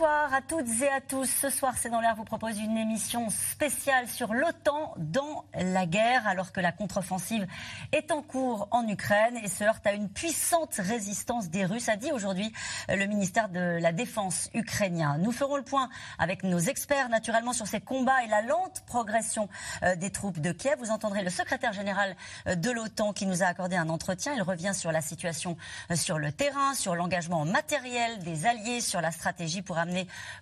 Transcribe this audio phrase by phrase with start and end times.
[0.00, 1.26] Bonsoir à toutes et à tous.
[1.26, 6.26] Ce soir, C'est dans l'air vous propose une émission spéciale sur l'OTAN dans la guerre,
[6.26, 7.46] alors que la contre-offensive
[7.92, 11.96] est en cours en Ukraine et se heurte à une puissante résistance des Russes, a
[11.96, 12.50] dit aujourd'hui
[12.88, 15.18] le ministère de la Défense ukrainien.
[15.18, 19.50] Nous ferons le point avec nos experts, naturellement, sur ces combats et la lente progression
[19.82, 20.78] euh, des troupes de Kiev.
[20.78, 24.32] Vous entendrez le secrétaire général euh, de l'OTAN qui nous a accordé un entretien.
[24.34, 25.58] Il revient sur la situation
[25.90, 29.89] euh, sur le terrain, sur l'engagement matériel des alliés, sur la stratégie pour amener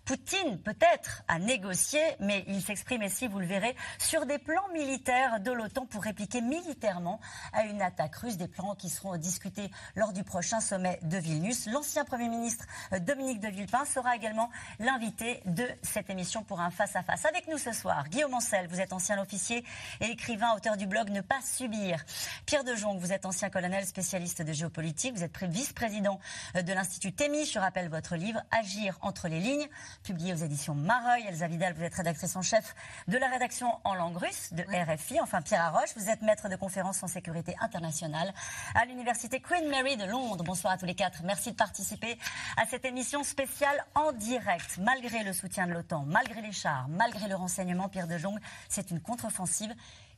[0.04, 5.40] Poutine peut-être à négocier, mais il s'exprime ici, vous le verrez, sur des plans militaires
[5.40, 7.20] de l'OTAN pour répliquer militairement
[7.52, 11.66] à une attaque russe, des plans qui seront discutés lors du prochain sommet de Vilnius.
[11.66, 16.70] L'ancien Premier ministre euh, Dominique de Villepin sera également l'invité de cette émission pour un
[16.70, 17.24] face-à-face.
[17.24, 19.64] Avec nous ce soir, Guillaume Ancel, vous êtes ancien officier
[20.00, 22.04] et écrivain, auteur du blog Ne pas subir.
[22.46, 26.20] Pierre de Jong, vous êtes ancien colonel spécialiste de géopolitique, vous êtes vice-président
[26.56, 27.44] euh, de l'Institut TEMI.
[27.44, 29.68] Je rappelle votre livre Agir entre les lignes,
[30.02, 31.24] publié aux éditions Mareuil.
[31.28, 32.74] Elsa Vidal, vous êtes rédactrice en chef
[33.06, 35.20] de la rédaction en langue russe de RFI.
[35.20, 38.32] Enfin, Pierre Arroche, vous êtes maître de conférences en sécurité internationale
[38.74, 40.44] à l'université Queen Mary de Londres.
[40.44, 41.22] Bonsoir à tous les quatre.
[41.24, 42.18] Merci de participer
[42.56, 44.78] à cette émission spéciale en direct.
[44.78, 48.90] Malgré le soutien de l'OTAN, malgré les chars, malgré le renseignement, Pierre de Jong, c'est
[48.90, 49.74] une contre-offensive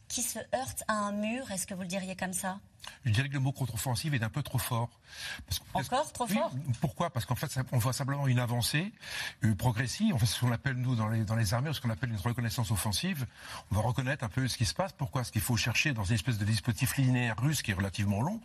[0.09, 1.51] qui se heurte à un mur.
[1.51, 2.59] Est-ce que vous le diriez comme ça?
[3.05, 4.91] Je dirais que le mot contre-offensive est un peu trop fort.
[5.75, 6.53] Encore trop fort?
[6.81, 7.11] Pourquoi?
[7.11, 8.93] Parce qu'en fait, on voit simplement une avancée
[9.45, 10.15] euh, progressive.
[10.15, 12.17] En fait, ce qu'on appelle, nous, dans les, dans les armées, ce qu'on appelle une
[12.17, 13.27] reconnaissance offensive.
[13.71, 14.93] On va reconnaître un peu ce qui se passe.
[14.93, 15.23] Pourquoi?
[15.23, 18.41] Parce qu'il faut chercher dans une espèce de dispositif linéaire russe qui est relativement long,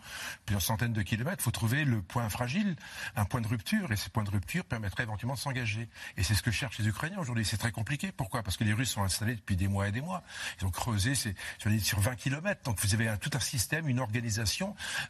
[0.45, 2.75] plusieurs centaines de kilomètres, il faut trouver le point fragile,
[3.15, 3.91] un point de rupture.
[3.91, 5.89] Et ces points de rupture permettraient éventuellement de s'engager.
[6.17, 7.45] Et c'est ce que cherchent les Ukrainiens aujourd'hui.
[7.45, 8.11] C'est très compliqué.
[8.11, 8.43] Pourquoi?
[8.43, 10.23] Parce que les Russes sont installés depuis des mois et des mois.
[10.59, 11.31] Ils ont creusé sur,
[11.81, 12.61] sur 20 kilomètres.
[12.63, 14.24] Donc vous avez un, tout un système, une organisation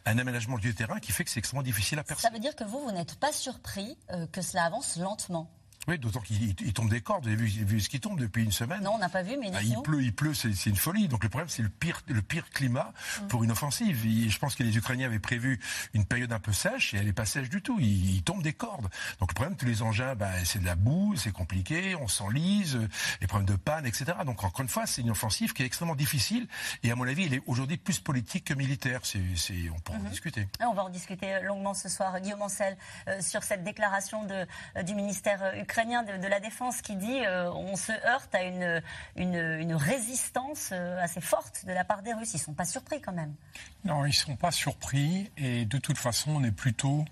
[0.04, 2.22] un aménagement du terrain qui fait que c'est extrêmement difficile à percer.
[2.22, 5.50] Ça veut dire que vous, vous n'êtes pas surpris euh, que cela avance lentement
[5.88, 7.24] oui, d'autant qu'il tombe des cordes.
[7.24, 9.50] Vous avez vu, ce qui tombe depuis une semaine Non, on n'a pas vu, mais
[9.54, 11.08] ah, il pleut, il pleut, c'est une folie.
[11.08, 12.92] Donc le problème, c'est le pire, le pire climat
[13.22, 13.26] mm.
[13.28, 13.96] pour une offensive.
[14.04, 15.60] je pense que les Ukrainiens avaient prévu
[15.94, 17.78] une période un peu sèche et elle n'est pas sèche du tout.
[17.80, 18.88] Il, tombe des cordes.
[19.20, 22.78] Donc le problème, tous les engins, bah, c'est de la boue, c'est compliqué, on s'enlise,
[23.20, 24.06] les problèmes de panne, etc.
[24.24, 26.48] Donc encore une fois, c'est une offensive qui est extrêmement difficile
[26.82, 29.00] et à mon avis, elle est aujourd'hui plus politique que militaire.
[29.04, 29.20] C'est,
[29.74, 30.10] on pourra en mm-hmm.
[30.10, 30.48] discuter.
[30.60, 32.76] on va en discuter longuement ce soir, Guillaume Ancel,
[33.08, 37.20] euh, sur cette déclaration de, euh, du ministère euh, ukrainien de, la Défense qui dit
[37.26, 38.82] euh, on se heurte à une,
[39.16, 42.32] une, résistance euh, assez forte de la part des Russes.
[42.32, 43.34] Ils ne sont pas surpris quand même.
[43.84, 45.30] Non, ils ne sont pas surpris.
[45.36, 47.04] Et de toute façon, on est plutôt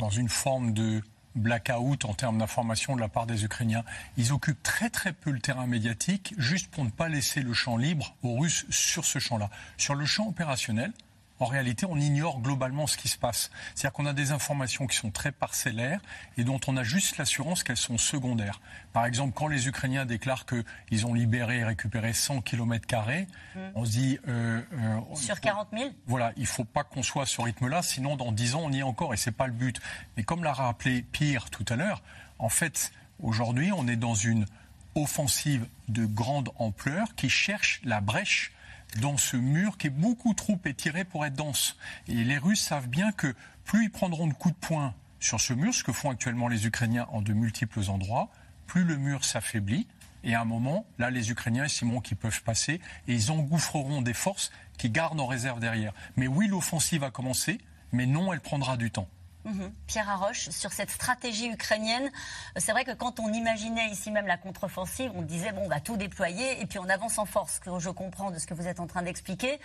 [0.00, 1.00] dans une forme de
[1.36, 3.84] blackout en termes d'information de la part des Ukrainiens.
[4.16, 7.76] Ils occupent très très peu le terrain médiatique, juste pour ne pas laisser le champ
[7.76, 9.48] libre aux Russes sur ce champ-là.
[9.76, 10.92] Sur le champ opérationnel,
[11.40, 13.50] en réalité, on ignore globalement ce qui se passe.
[13.74, 16.00] C'est-à-dire qu'on a des informations qui sont très parcellaires
[16.36, 18.60] et dont on a juste l'assurance qu'elles sont secondaires.
[18.92, 23.60] Par exemple, quand les Ukrainiens déclarent qu'ils ont libéré et récupéré 100 km, mmh.
[23.74, 24.18] on se dit.
[24.28, 27.82] Euh, euh, sur 40 000 Voilà, il ne faut pas qu'on soit à ce rythme-là,
[27.82, 29.80] sinon dans 10 ans, on y est encore et ce n'est pas le but.
[30.16, 32.02] Mais comme l'a rappelé Pierre tout à l'heure,
[32.38, 34.46] en fait, aujourd'hui, on est dans une
[34.94, 38.52] offensive de grande ampleur qui cherche la brèche
[39.00, 41.76] dans ce mur qui est beaucoup trop étiré pour être dense.
[42.08, 43.34] Et les Russes savent bien que
[43.64, 46.66] plus ils prendront de coups de poing sur ce mur, ce que font actuellement les
[46.66, 48.30] Ukrainiens en de multiples endroits,
[48.66, 49.86] plus le mur s'affaiblit.
[50.24, 54.14] Et à un moment, là, les Ukrainiens estimeront qu'ils peuvent passer et ils engouffreront des
[54.14, 55.92] forces qui gardent en réserve derrière.
[56.16, 57.58] Mais oui, l'offensive a commencé,
[57.92, 59.08] mais non, elle prendra du temps.
[59.48, 59.72] Mhm.
[59.86, 62.10] Pierre Arroche, sur cette stratégie ukrainienne,
[62.58, 65.80] c'est vrai que quand on imaginait ici même la contre-offensive, on disait bon, on va
[65.80, 67.54] tout déployer et puis on avance en force.
[67.54, 69.58] Ce que je comprends de ce que vous êtes en train d'expliquer,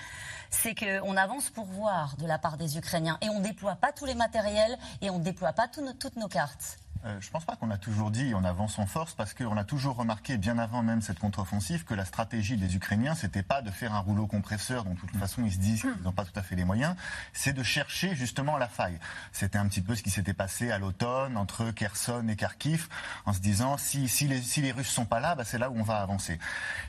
[0.50, 3.92] c'est qu'on avance pour voir de la part des Ukrainiens et on ne déploie pas
[3.92, 6.78] tous les matériels et on ne déploie pas toutes nos cartes.
[7.06, 9.58] Euh, je ne pense pas qu'on a toujours dit on avance en force parce qu'on
[9.58, 13.62] a toujours remarqué, bien avant même cette contre-offensive, que la stratégie des Ukrainiens, c'était pas
[13.62, 16.24] de faire un rouleau compresseur dont de toute façon ils se disent qu'ils n'ont pas
[16.24, 16.96] tout à fait les moyens,
[17.34, 18.98] c'est de chercher justement la faille.
[19.34, 22.88] C'était un petit peu ce qui s'était passé à l'automne entre Kherson et Kharkiv,
[23.26, 25.70] en se disant si, si, les, si les Russes sont pas là, bah, c'est là
[25.70, 26.40] où on va avancer.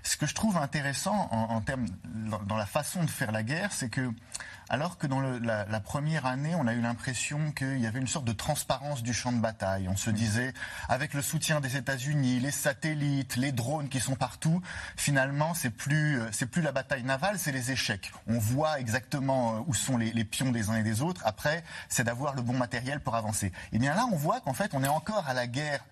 [0.05, 3.43] Ce que je trouve intéressant en, en termes dans, dans la façon de faire la
[3.43, 4.13] guerre, c'est que
[4.69, 8.01] alors que dans le, la, la, première année, on a eu l'impression qu'il y avait
[8.01, 9.89] une sorte de transparence du champ de bataille.
[9.89, 10.53] On se disait,
[10.89, 14.63] avec le soutien des États-Unis, les satellites, les drones qui sont partout,
[14.97, 18.13] finalement, c'est plus, c'est plus la bataille navale, c'est les échecs.
[18.27, 21.23] On voit exactement où sont les, les pions des uns et des autres.
[21.25, 23.53] Après, c'est d'avoir le bon matériel pour avancer.
[23.73, 25.85] Et bien là, on voit qu'en fait, on est encore à la guerre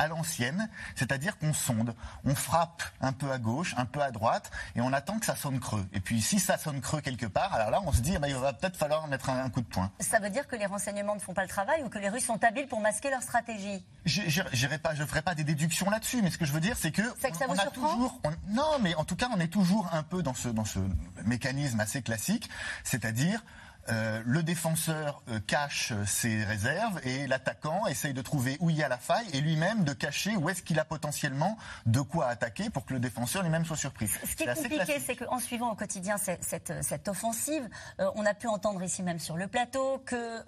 [0.00, 1.94] à l'ancienne, c'est-à-dire qu'on sonde,
[2.24, 5.36] on frappe un peu à gauche, un peu à droite, et on attend que ça
[5.36, 5.86] sonne creux.
[5.92, 8.28] Et puis si ça sonne creux quelque part, alors là on se dit, eh ben,
[8.28, 9.90] il va peut-être falloir mettre un, coup de poing.
[10.00, 12.24] Ça veut dire que les renseignements ne font pas le travail ou que les Russes
[12.24, 13.84] sont habiles pour masquer leur stratégie?
[14.06, 16.76] Je ne pas, je ferai pas des déductions là-dessus, mais ce que je veux dire,
[16.78, 19.86] c'est que, que ça on, a toujours, non, mais en tout cas, on est toujours
[19.92, 20.78] un peu dans ce, dans ce
[21.26, 22.48] mécanisme assez classique,
[22.84, 23.44] c'est-à-dire
[23.90, 28.82] euh, le défenseur euh, cache ses réserves et l'attaquant essaye de trouver où il y
[28.82, 31.56] a la faille et lui-même de cacher où est-ce qu'il a potentiellement
[31.86, 34.08] de quoi attaquer pour que le défenseur lui-même soit surpris.
[34.08, 37.68] Ce qui est, compliqué, c'est qu'en suivant au quotidien cette, cette, offensive,
[38.00, 40.40] euh, on a pu entendre ici même sur le plateau que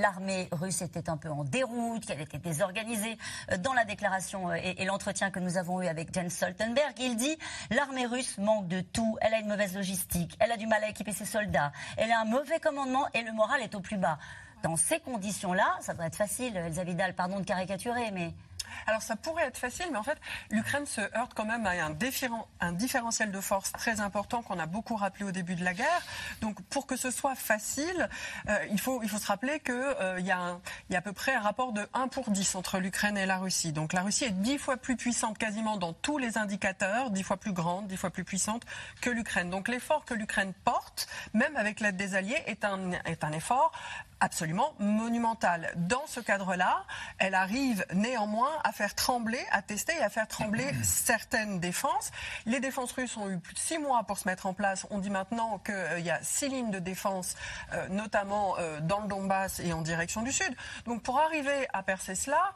[0.00, 3.18] l'armée russe était un peu en déroute, qu'elle était désorganisée.
[3.60, 7.36] Dans la déclaration et, et l'entretien que nous avons eu avec Jens Stoltenberg, il dit
[7.70, 10.88] l'armée russe manque de tout, elle a une mauvaise logistique, elle a du mal à
[10.88, 12.77] équiper ses soldats, elle a un mauvais commandement
[13.14, 14.18] et le moral est au plus bas.
[14.62, 18.32] Dans ces conditions-là, ça devrait être facile, Elsa Vidal, pardon de caricaturer, mais
[18.86, 20.18] alors ça pourrait être facile, mais en fait,
[20.50, 21.72] l'Ukraine se heurte quand même à
[22.60, 26.02] un, différentiel de force très important qu'on a beaucoup rappelé au début de la guerre.
[26.40, 28.08] Donc pour que ce soit facile,
[28.48, 30.58] euh, il, faut, il faut se rappeler qu'il euh, y, a
[30.90, 33.38] y a à peu près un rapport de 1 pour 10 entre l'Ukraine et la
[33.38, 33.72] Russie.
[33.72, 37.36] Donc la Russie est 10 fois plus puissante quasiment dans tous les indicateurs, 10 fois
[37.36, 38.62] plus grande, 10 fois plus puissante
[39.00, 39.50] que l'Ukraine.
[39.50, 43.72] Donc l'effort que l'Ukraine porte, même avec l'aide des Alliés, est un, est un effort
[44.20, 45.72] absolument monumentale.
[45.76, 46.84] Dans ce cadre-là,
[47.18, 52.10] elle arrive néanmoins faire trembler, à tester et à faire trembler certaines défenses.
[52.46, 54.86] Les défenses russes ont eu plus de six mois pour se mettre en place.
[54.90, 57.34] On dit maintenant qu'il euh, y a six lignes de défense,
[57.72, 60.54] euh, notamment euh, dans le Donbass et en direction du sud.
[60.86, 62.54] Donc pour arriver à percer cela,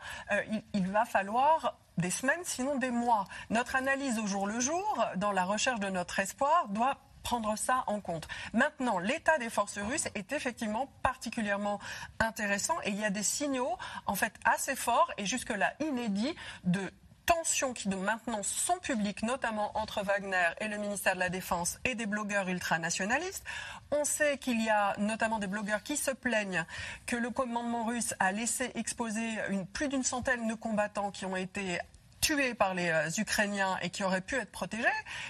[0.51, 3.27] il, il va falloir des semaines, sinon des mois.
[3.51, 7.85] Notre analyse au jour le jour, dans la recherche de notre espoir, doit prendre ça
[7.87, 8.29] en compte.
[8.53, 11.81] Maintenant, l'état des forces russes est effectivement particulièrement
[12.19, 13.77] intéressant et il y a des signaux
[14.07, 16.35] en fait assez forts et jusque-là inédits
[16.65, 16.93] de
[17.27, 21.95] tensions qui maintenant sont publiques, notamment entre Wagner et le ministère de la Défense et
[21.95, 23.45] des blogueurs ultranationalistes.
[23.91, 26.65] On sait qu'il y a notamment des blogueurs qui se plaignent
[27.07, 29.39] que le commandement russe a laissé exposer
[29.73, 31.79] plus d'une centaine de combattants qui ont été
[32.23, 34.87] tués par les euh, Ukrainiens et qui auraient pu être protégés,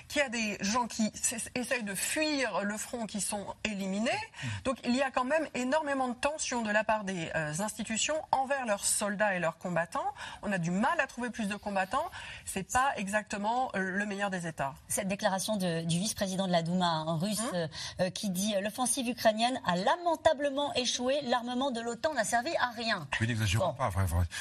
[0.06, 1.10] qu'il y a des gens qui
[1.54, 4.10] essayent de fuir le front qui sont éliminés.
[4.64, 8.14] Donc il y a quand même énormément de tensions de la part des euh, institutions
[8.30, 10.14] envers leurs soldats et leurs combattants.
[10.42, 12.04] On a du mal à trouver plus de combattants.
[12.44, 14.74] C'est pas exactement euh, le meilleur des États.
[14.88, 17.40] Cette déclaration de, du vice-président de la Douma hein, russe
[17.98, 18.10] mmh.
[18.10, 23.08] qui dit l'offensive ukrainienne a lamentablement échoué, l'armement de l'OTAN n'a servi à rien.
[23.20, 23.90] Oui, n'exagérons pas.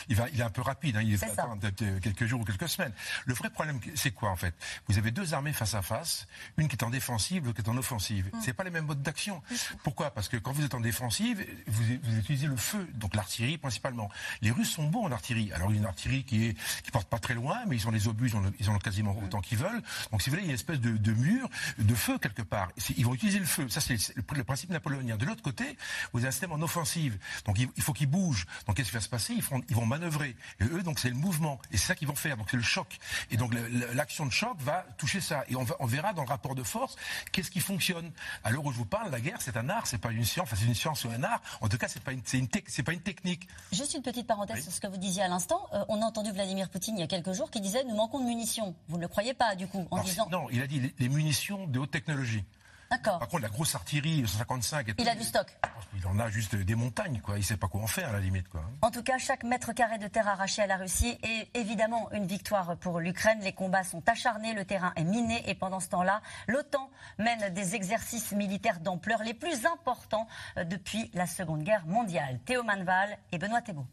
[0.10, 0.98] il, va, il est un peu rapide.
[0.98, 2.94] Hein, il est, est quelques jours quelques semaines.
[3.26, 4.54] Le vrai problème, c'est quoi en fait?
[4.88, 6.28] Vous avez deux armées face à face,
[6.58, 8.30] une qui est en défensive, l'autre qui est en offensive.
[8.34, 8.40] Mm.
[8.42, 9.42] C'est pas les mêmes modes d'action.
[9.84, 10.12] Pourquoi?
[10.12, 14.10] Parce que quand vous êtes en défensive, vous, utilisez le feu, donc l'artillerie principalement.
[14.42, 15.52] Les Russes sont bons en artillerie.
[15.54, 18.32] Alors une artillerie qui est qui porte pas très loin, mais ils ont les obus,
[18.60, 19.82] ils ont, quasiment autant qu'ils veulent.
[20.12, 22.70] Donc si vous voulez, il y a une espèce de, mur de feu quelque part.
[22.98, 23.70] Ils vont utiliser le feu.
[23.70, 25.18] Ça c'est le, principe napoléonien.
[25.18, 25.78] De l'autre côté,
[26.14, 27.18] vous avez un système en offensive.
[27.46, 28.46] Donc il, faut qu'ils bougent.
[28.66, 29.34] Donc qu'est-ce qui va se passer?
[29.34, 30.36] Ils, ils vont manœuvrer.
[30.60, 31.60] Et eux, donc c'est le mouvement.
[31.72, 32.98] Et c'est ça qu'ils vont faire donc c'est le choc.
[33.30, 33.54] Et donc
[33.94, 35.44] l'action de choc va toucher ça.
[35.50, 36.96] Et on, on verra dans le rapport de force
[37.32, 38.12] qu'est-ce qui fonctionne.
[38.44, 40.48] À l'heure où je vous parle, la guerre, c'est un art, c'est pas une science.
[40.48, 41.42] Enfin, c'est une science ou un art.
[41.62, 43.48] En tout cas, c'est pas une, c'est une, c'est pas une technique.
[43.72, 45.68] Juste une petite parenthèse sur ce que vous disiez à l'instant.
[45.74, 48.20] Euh, on a entendu Vladimir Poutine il y a quelques jours qui disait nous manquons
[48.20, 48.76] de munitions.
[48.88, 50.28] Vous ne le croyez pas, du coup, en disant.
[50.32, 52.44] Non, il a dit les munitions de haute technologie.
[52.92, 53.20] D'accord.
[53.20, 54.96] Par contre, la grosse artillerie 155.
[55.00, 55.48] il a du stock.
[55.96, 57.38] Il en a juste des montagnes, quoi.
[57.38, 58.64] Il sait pas quoi en faire, à la limite, quoi.
[58.82, 62.26] En tout cas, chaque mètre carré de terre arraché à la Russie est évidemment une
[62.26, 63.40] victoire pour l'Ukraine.
[63.44, 67.76] Les combats sont acharnés, le terrain est miné et pendant ce temps-là, l'OTAN mène des
[67.76, 72.40] exercices militaires d'ampleur les plus importants euh, depuis la Seconde Guerre mondiale.
[72.46, 73.88] Théo Manval et Benoît Thébault.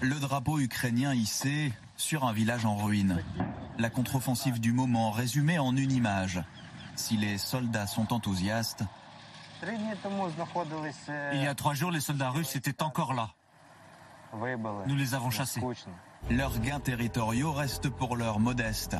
[0.00, 3.22] Le drapeau ukrainien hissé sur un village en ruine.
[3.78, 6.42] La contre-offensive du moment résumée en une image.
[6.94, 8.84] Si les soldats sont enthousiastes.
[9.62, 13.30] Il y a trois jours, les soldats russes étaient encore là.
[14.86, 15.60] Nous les avons chassés.
[16.30, 18.96] Leurs gains territoriaux restent pour l'heure modestes.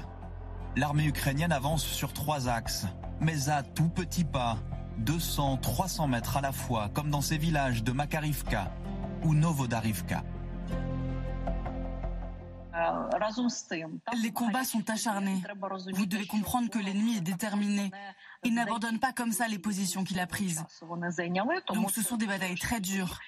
[0.76, 2.86] L'armée ukrainienne avance sur trois axes,
[3.20, 4.58] mais à tout petit pas,
[5.04, 8.72] 200-300 mètres à la fois, comme dans ces villages de Makarivka
[9.22, 10.22] ou Novodarivka.
[14.22, 15.42] Les combats sont acharnés.
[15.92, 17.90] Vous devez comprendre que l'ennemi est déterminé.
[18.44, 20.64] Il n'abandonne pas comme ça les positions qu'il a prises.
[21.74, 23.18] Donc ce sont des batailles très dures.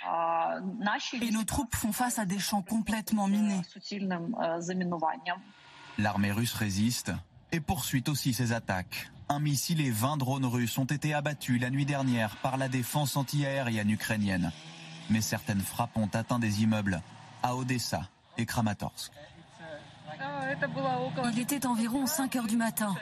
[1.20, 3.60] Et nos troupes font face à des champs complètement minés.
[5.98, 7.12] L'armée russe résiste
[7.52, 9.10] et poursuit aussi ses attaques.
[9.28, 13.16] Un missile et 20 drones russes ont été abattus la nuit dernière par la défense
[13.16, 14.52] antiaérienne ukrainienne.
[15.08, 17.02] Mais certaines frappes ont atteint des immeubles
[17.42, 19.12] à Odessa et Kramatorsk.
[21.32, 22.94] Il était environ 5 heures du matin.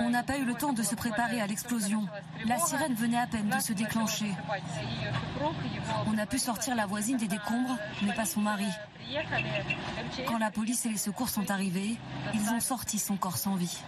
[0.00, 2.06] On n'a pas eu le temps de se préparer à l'explosion.
[2.44, 4.32] La sirène venait à peine de se déclencher.
[6.06, 8.68] On a pu sortir la voisine des décombres, mais pas son mari.
[10.26, 11.96] Quand la police et les secours sont arrivés,
[12.34, 13.78] ils ont sorti son corps sans vie.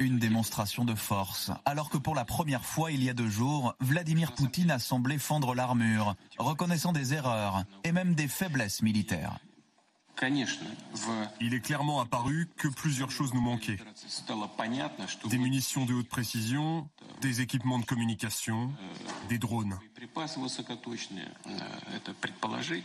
[0.00, 3.74] Une démonstration de force, alors que pour la première fois il y a deux jours,
[3.80, 9.38] Vladimir Poutine a semblé fendre l'armure, reconnaissant des erreurs et même des faiblesses militaires.
[11.40, 13.78] Il est clairement apparu que plusieurs choses nous manquaient.
[15.26, 16.88] Des munitions de haute précision,
[17.20, 18.72] des équipements de communication,
[19.28, 19.78] des drones.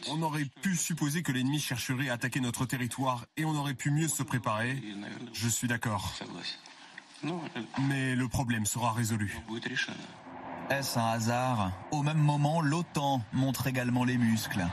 [0.10, 3.92] On aurait pu supposer que l'ennemi chercherait à attaquer notre territoire et on aurait pu
[3.92, 4.82] mieux se préparer.
[5.34, 6.14] Je suis d'accord.
[7.88, 9.38] Mais le problème sera résolu.
[10.70, 11.72] Est-ce un hasard?
[11.92, 14.66] Au même moment, l'OTAN montre également les muscles.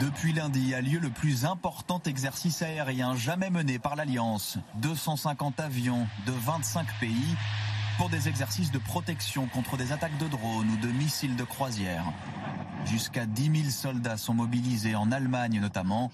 [0.00, 4.58] Depuis lundi a lieu le plus important exercice aérien jamais mené par l'Alliance.
[4.76, 7.36] 250 avions de 25 pays
[7.96, 12.04] pour des exercices de protection contre des attaques de drones ou de missiles de croisière.
[12.86, 16.10] Jusqu'à 10 000 soldats sont mobilisés en Allemagne notamment,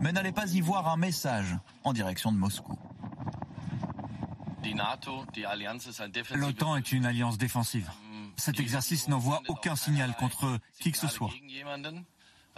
[0.00, 1.54] mais n'allez pas y voir un message
[1.84, 2.78] en direction de Moscou.
[6.34, 7.90] L'OTAN est une alliance défensive.
[8.36, 11.30] Cet exercice n'envoie aucun signal contre qui que ce soit.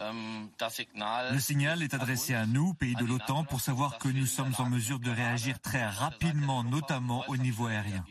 [0.01, 4.67] Le signal est adressé à nous, pays de l'OTAN, pour savoir que nous sommes en
[4.67, 8.05] mesure de réagir très rapidement, notamment au niveau aérien.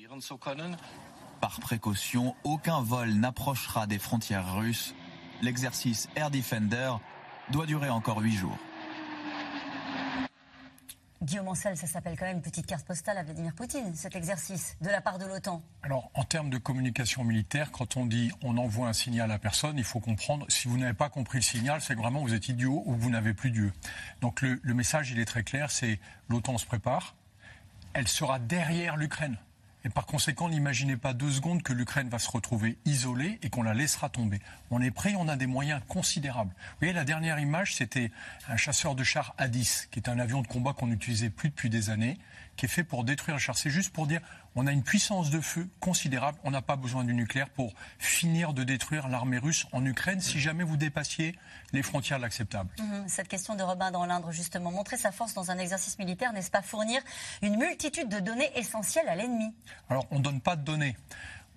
[1.41, 4.93] Par précaution, aucun vol n'approchera des frontières russes.
[5.41, 6.91] L'exercice Air Defender
[7.51, 8.57] doit durer encore huit jours.
[11.21, 14.77] Guillaume Ancel, ça s'appelle quand même une petite carte postale à Vladimir Poutine, cet exercice
[14.81, 15.61] de la part de l'OTAN.
[15.83, 19.77] Alors, en termes de communication militaire, quand on dit on envoie un signal à personne,
[19.77, 22.83] il faut comprendre, si vous n'avez pas compris le signal, c'est vraiment vous êtes idiot
[22.85, 23.73] ou vous n'avez plus Dieu.
[24.21, 25.99] Donc le, le message, il est très clair, c'est
[26.29, 27.15] l'OTAN se prépare,
[27.93, 29.37] elle sera derrière l'Ukraine.
[29.85, 33.63] Et par conséquent, n'imaginez pas deux secondes que l'Ukraine va se retrouver isolée et qu'on
[33.63, 34.39] la laissera tomber.
[34.71, 36.51] On est prêt, on a des moyens considérables.
[36.51, 38.11] Vous voyez, la dernière image, c'était
[38.49, 41.69] un chasseur de chars A-10, qui est un avion de combat qu'on n'utilisait plus depuis
[41.69, 42.17] des années,
[42.59, 43.57] qui est fait pour détruire un char.
[43.57, 44.19] C'est juste pour dire,
[44.53, 46.37] on a une puissance de feu considérable.
[46.43, 50.41] On n'a pas besoin du nucléaire pour finir de détruire l'armée russe en Ukraine si
[50.41, 51.39] jamais vous dépassiez
[51.71, 52.69] les frontières de l'acceptable.
[52.77, 56.33] Mhm, cette question de Robin dans l'Indre, justement, montrer sa force dans un exercice militaire,
[56.33, 57.01] n'est-ce pas fournir
[57.41, 59.53] une multitude de données essentielles à l'ennemi?
[59.89, 60.97] Alors, on ne donne pas de données.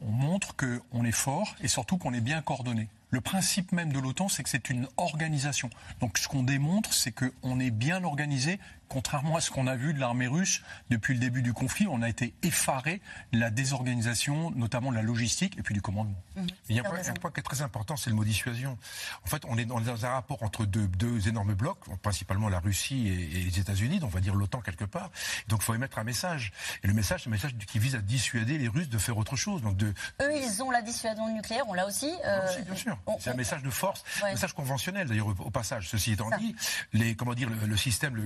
[0.02, 2.88] On montre qu'on est fort et surtout qu'on est bien coordonné.
[3.12, 5.68] Le principe même de l'OTAN, c'est que c'est une organisation.
[6.00, 8.58] Donc ce qu'on démontre, c'est qu'on est bien organisé,
[8.92, 11.86] contrairement à ce qu'on a vu de l'armée russe depuis le début du conflit.
[11.88, 13.00] On a été effaré
[13.32, 16.22] de la désorganisation, notamment de la logistique et puis du commandement.
[16.36, 16.46] Mmh.
[16.68, 18.76] Il y a un point, un point, qui est très important, c'est le mot dissuasion.
[19.24, 23.08] En fait, on est dans un rapport entre deux, deux énormes blocs, principalement la Russie
[23.08, 25.10] et, et les États-Unis, donc on va dire l'OTAN quelque part.
[25.48, 26.52] Donc il faut émettre un message.
[26.84, 29.36] Et le message, c'est un message qui vise à dissuader les Russes de faire autre
[29.36, 29.62] chose.
[29.62, 29.94] Donc de...
[30.20, 32.12] Eux, ils ont la dissuasion nucléaire, on l'a aussi.
[32.26, 32.46] Euh...
[32.46, 32.98] aussi bien sûr.
[33.20, 34.28] C'est un message de force, ouais.
[34.28, 35.88] un message conventionnel d'ailleurs au, passage.
[35.88, 36.54] Ceci étant dit,
[36.92, 38.16] les, comment dire, le, le système,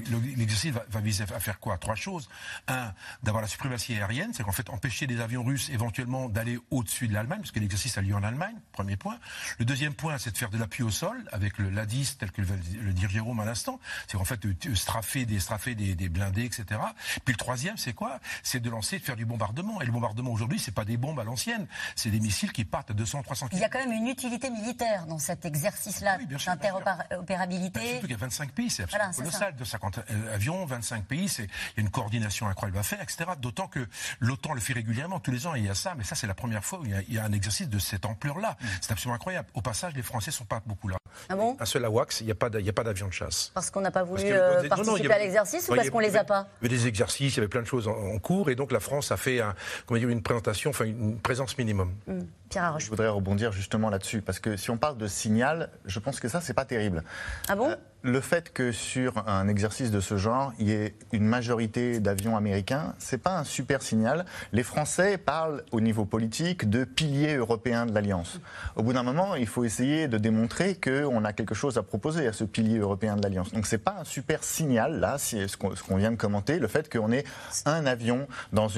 [0.56, 1.78] l'exercice va, va, viser à faire quoi?
[1.78, 2.28] Trois choses.
[2.68, 7.08] Un, d'avoir la suprématie aérienne, c'est qu'en fait empêcher des avions russes éventuellement d'aller au-dessus
[7.08, 9.18] de l'Allemagne, parce que l'exercice a lieu en Allemagne, premier point.
[9.58, 12.42] Le deuxième point, c'est de faire de l'appui au sol avec le LADIS, tel que
[12.42, 12.48] le,
[12.80, 13.80] le dire Jérôme à l'instant.
[14.08, 16.80] C'est en fait de straffer des, straffer des, des blindés, etc.
[17.24, 18.20] Puis le troisième, c'est quoi?
[18.42, 19.80] C'est de lancer, de faire du bombardement.
[19.80, 22.90] Et le bombardement aujourd'hui, c'est pas des bombes à l'ancienne, c'est des missiles qui partent
[22.90, 23.56] à 200, 300 km.
[23.56, 27.80] Il y a quand même une utilité militaire dans cet exercice-là oui, d'interopérabilité.
[27.80, 29.56] Ben, surtout qu'il y a 25 pays, c'est absolument voilà, colossal.
[29.56, 30.00] 250
[30.32, 33.24] avions, 25 pays, il y a une coordination incroyable à faire, etc.
[33.40, 33.86] D'autant que
[34.20, 36.34] l'OTAN le fait régulièrement, tous les ans, il y a ça, mais ça, c'est la
[36.34, 38.56] première fois où il y a, il y a un exercice de cette ampleur-là.
[38.60, 38.66] Mmh.
[38.80, 39.48] C'est absolument incroyable.
[39.54, 40.96] Au passage, les Français sont pas beaucoup là.
[41.28, 43.50] Ah bon un seul AWACS, il n'y a pas d'avion de chasse.
[43.54, 46.16] Parce qu'on n'a pas voulu euh, participer non, non, à l'exercice ou parce qu'on les
[46.16, 48.18] a pas Il y avait des exercices, il y avait plein de choses en, en,
[48.18, 49.54] cours, et donc la France a fait un,
[49.86, 51.94] comment dire, une présentation, enfin une présence minimum.
[52.06, 52.20] Mmh.
[52.48, 56.20] Pierre Je voudrais rebondir justement là-dessus, parce que si on parle de signal, je pense
[56.20, 57.02] que ça, c'est pas terrible.
[57.48, 57.76] Ah bon euh,
[58.06, 62.36] le fait que sur un exercice de ce genre, il y ait une majorité d'avions
[62.36, 64.24] américains, c'est pas un super signal.
[64.52, 68.40] Les Français parlent au niveau politique de piliers européens de l'alliance.
[68.76, 72.28] Au bout d'un moment, il faut essayer de démontrer qu'on a quelque chose à proposer
[72.28, 73.52] à ce pilier européen de l'alliance.
[73.52, 77.10] Donc c'est pas un super signal là, ce qu'on vient de commenter, le fait qu'on
[77.10, 77.24] ait
[77.64, 78.68] un avion dans,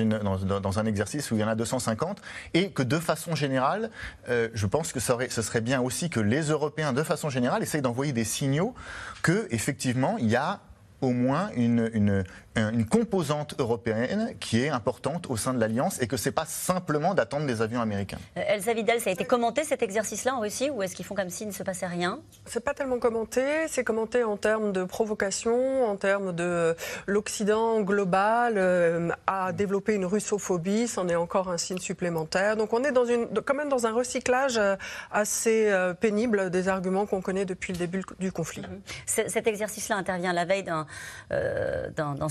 [0.79, 2.23] un exercice où il y en a 250
[2.55, 3.91] et que de façon générale,
[4.31, 7.83] euh, je pense que ce serait bien aussi que les Européens, de façon générale, essayent
[7.83, 8.75] d'envoyer des signaux
[9.23, 10.61] que effectivement il y a
[11.01, 12.25] au moins une, une,
[12.57, 16.45] une composante européenne qui est importante au sein de l'Alliance et que ce n'est pas
[16.45, 18.19] simplement d'attendre des avions américains.
[18.37, 21.15] Euh, Elsa Vidal, ça a été commenté cet exercice-là en Russie ou est-ce qu'ils font
[21.15, 22.19] comme s'il ne se passait rien?
[22.47, 26.75] C'est pas tellement commenté, c'est commenté en termes de provocation, en termes de
[27.07, 32.57] l'Occident global euh, a développé une russophobie, c'en est encore un signe supplémentaire.
[32.57, 34.75] Donc on est dans une, quand même dans un recyclage euh,
[35.13, 38.63] assez pénible des arguments qu'on connaît depuis le début du conflit.
[39.07, 40.88] Cet exercice-là intervient la veille d'un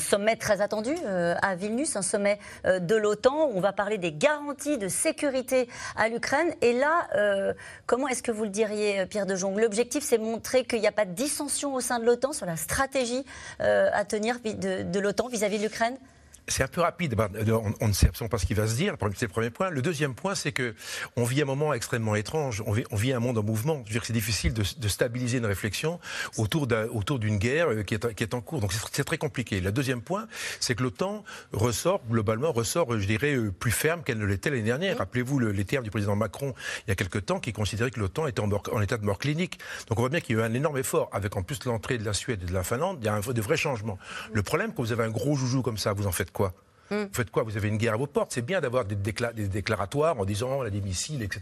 [0.08, 3.52] sommet très attendu euh, à Vilnius, un sommet euh, de l'OTAN.
[3.54, 6.54] On va parler des garanties de sécurité à l'Ukraine.
[6.62, 7.54] Et là, euh,
[7.86, 10.92] comment est-ce que vous le diriez, Pierre de Jong L'objectif, c'est montrer qu'il n'y a
[10.92, 13.26] pas de dissension au sein de l'OTAN sur la stratégie
[13.60, 15.98] à tenir de l'OTAN vis-à-vis de l'Ukraine?
[16.48, 17.16] C'est un peu rapide.
[17.82, 18.96] On, ne sait absolument pas ce qui va se dire.
[19.16, 19.70] C'est le premier point.
[19.70, 20.76] Le deuxième point, c'est que
[21.16, 22.64] on vit un moment extrêmement étrange.
[22.66, 23.84] On vit, un monde en mouvement.
[23.86, 26.00] Je veux dire que c'est difficile de, stabiliser une réflexion
[26.38, 28.62] autour d'une guerre euh, qui est, en cours.
[28.62, 29.60] Donc c'est très compliqué.
[29.60, 30.28] Le deuxième point,
[30.60, 34.64] c'est que l'OTAN ressort globalement ressort, je dirais, euh, plus ferme qu'elle ne l'était l'année
[34.64, 34.98] dernière.
[34.98, 36.54] Rappelez-vous les termes du président Macron
[36.86, 39.60] il y a quelque temps qui considérait que l'OTAN était en, état de mort clinique.
[39.88, 41.98] Donc on voit bien qu'il y a eu un énorme effort avec en plus l'entrée
[41.98, 42.98] de la Suède et de la Finlande.
[43.02, 43.98] Il y a un, de vrais changements.
[44.32, 46.54] Le problème, quand vous avez un gros joujou comme ça, vous en faites quoi
[46.92, 47.04] Hmm.
[47.04, 47.44] Vous faites quoi?
[47.44, 48.32] Vous avez une guerre à vos portes.
[48.32, 51.42] C'est bien d'avoir des, déclaratoires en disant on a des missiles, etc.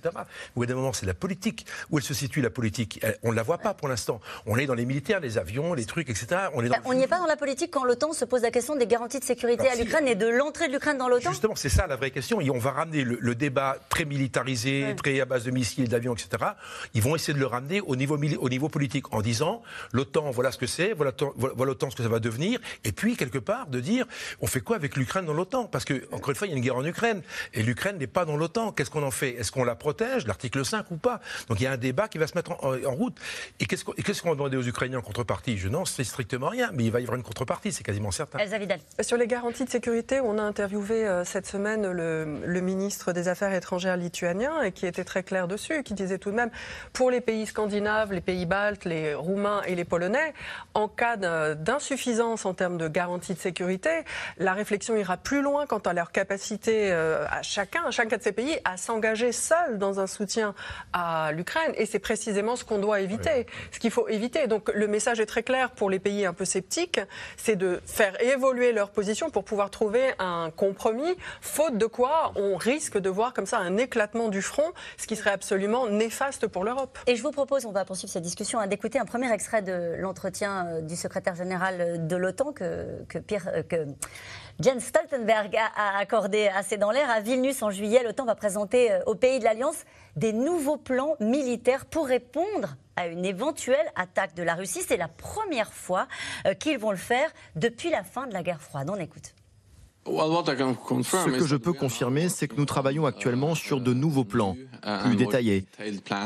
[0.56, 1.66] Mais d'un moment, c'est la politique.
[1.92, 3.06] Où elle se situe la politique?
[3.24, 4.20] On ne la voit pas pour l'instant.
[4.46, 6.50] On est dans les militaires, les avions, les trucs, etc.
[6.54, 8.88] On est n'y est pas dans la politique quand l'OTAN se pose la question des
[8.88, 11.88] garanties de sécurité à l'Ukraine et de l'entrée de l'Ukraine dans l'OTAN Justement, c'est ça
[11.88, 12.42] la vraie question.
[12.42, 16.52] Et on va ramener le, débat très militarisé, très à base de missiles, d'avions, etc.
[16.94, 19.62] Ils vont essayer de le ramener au niveau, au niveau politique en disant
[19.92, 22.60] l'OTAN, voilà ce que c'est, voilà, voilà l'OTAN ce que ça va devenir.
[22.86, 24.06] Et puis, quelque part, de dire
[24.42, 26.58] on fait quoi avec l'Ukraine dans l'OTAN Parce que encore une fois, il y a
[26.58, 27.22] une guerre en Ukraine.
[27.54, 28.72] Et l'Ukraine n'est pas dans l'OTAN.
[28.72, 29.32] Qu'est-ce qu'on en fait?
[29.32, 31.22] Est-ce qu'on la protège, l'article 5 ou pas?
[31.48, 33.18] Donc il y a un débat qui va se mettre en, route.
[33.60, 33.84] Et qu'est-ce
[34.22, 35.58] qu'on va demander aux Ukrainiens en contrepartie?
[35.58, 38.40] Je n'en sais strictement rien, mais il va y avoir une contrepartie, c'est quasiment certain.
[39.02, 43.54] Sur les garanties de sécurité, on a interviewé euh, cette semaine le, ministre des Affaires
[43.54, 46.50] étrangères lituanien et qui était très clair dessus, qui disait tout de même,
[46.94, 50.34] pour les pays scandinaves, les pays baltes, les roumains et les polonais,
[50.74, 51.18] en cas
[51.56, 54.04] d'insuffisance en termes de garanties de sécurité,
[54.38, 58.22] la réflexion ira plus loin quant à leur capacité euh, à chacun, à chacun de
[58.22, 60.54] ces pays, à s'engager seul dans un soutien
[60.94, 61.74] à l'Ukraine.
[61.76, 64.46] Et c'est précisément ce qu'on doit éviter, ce qu'il faut éviter.
[64.48, 67.02] Donc le message est très clair pour les pays un peu sceptiques,
[67.38, 72.56] c'est de faire évoluer leur position pour pouvoir trouver un compromis, faute de quoi on
[72.56, 76.64] risque de voir comme ça un éclatement du front, ce qui serait absolument néfaste pour
[76.64, 77.00] l'Europe.
[77.08, 79.96] Et je vous propose, on va poursuivre cette discussion, hein, d'écouter un premier extrait de
[79.98, 83.88] l'entretien euh, du secrétaire général de l'OTAN que, que, Pierre, euh, que
[84.62, 87.10] Jens Stoltenberg a accordé assez dans l'air.
[87.10, 89.84] À Vilnius, en juillet, l'OTAN va présenter euh, au pays de l'Alliance
[90.16, 94.82] des nouveaux plans militaires pour répondre à une éventuelle attaque de la Russie.
[94.88, 96.08] C'est la première fois
[96.48, 98.90] euh, qu'ils vont le faire depuis la fin de la guerre froide.
[98.90, 99.34] On écoute.
[100.06, 104.56] Ce que je peux confirmer, c'est que nous travaillons actuellement sur de nouveaux plans,
[105.04, 105.66] plus détaillés,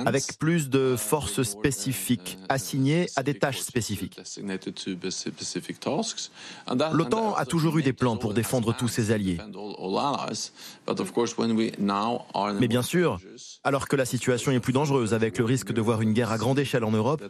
[0.05, 4.19] avec plus de forces spécifiques assignées à des tâches spécifiques.
[6.91, 9.37] L'OTAN a toujours eu des plans pour défendre tous ses alliés.
[12.59, 13.19] Mais bien sûr,
[13.63, 16.37] alors que la situation est plus dangereuse avec le risque de voir une guerre à
[16.37, 17.23] grande échelle en Europe,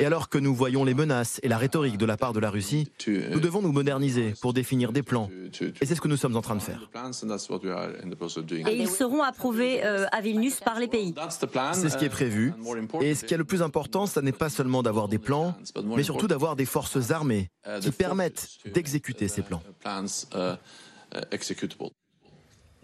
[0.00, 2.50] et alors que nous voyons les menaces et la rhétorique de la part de la
[2.50, 5.30] Russie, nous devons nous moderniser pour définir des plans
[5.80, 6.90] et c'est ce que nous sommes en train de faire.
[8.66, 11.14] Et ils seront approuvés euh, à Vilnius par les pays.
[11.72, 12.52] C'est ce qui est prévu.
[13.00, 15.54] Et ce qui est le plus important, ce n'est pas seulement d'avoir des plans,
[15.84, 17.48] mais surtout d'avoir des forces armées
[17.80, 19.62] qui permettent d'exécuter ces plans.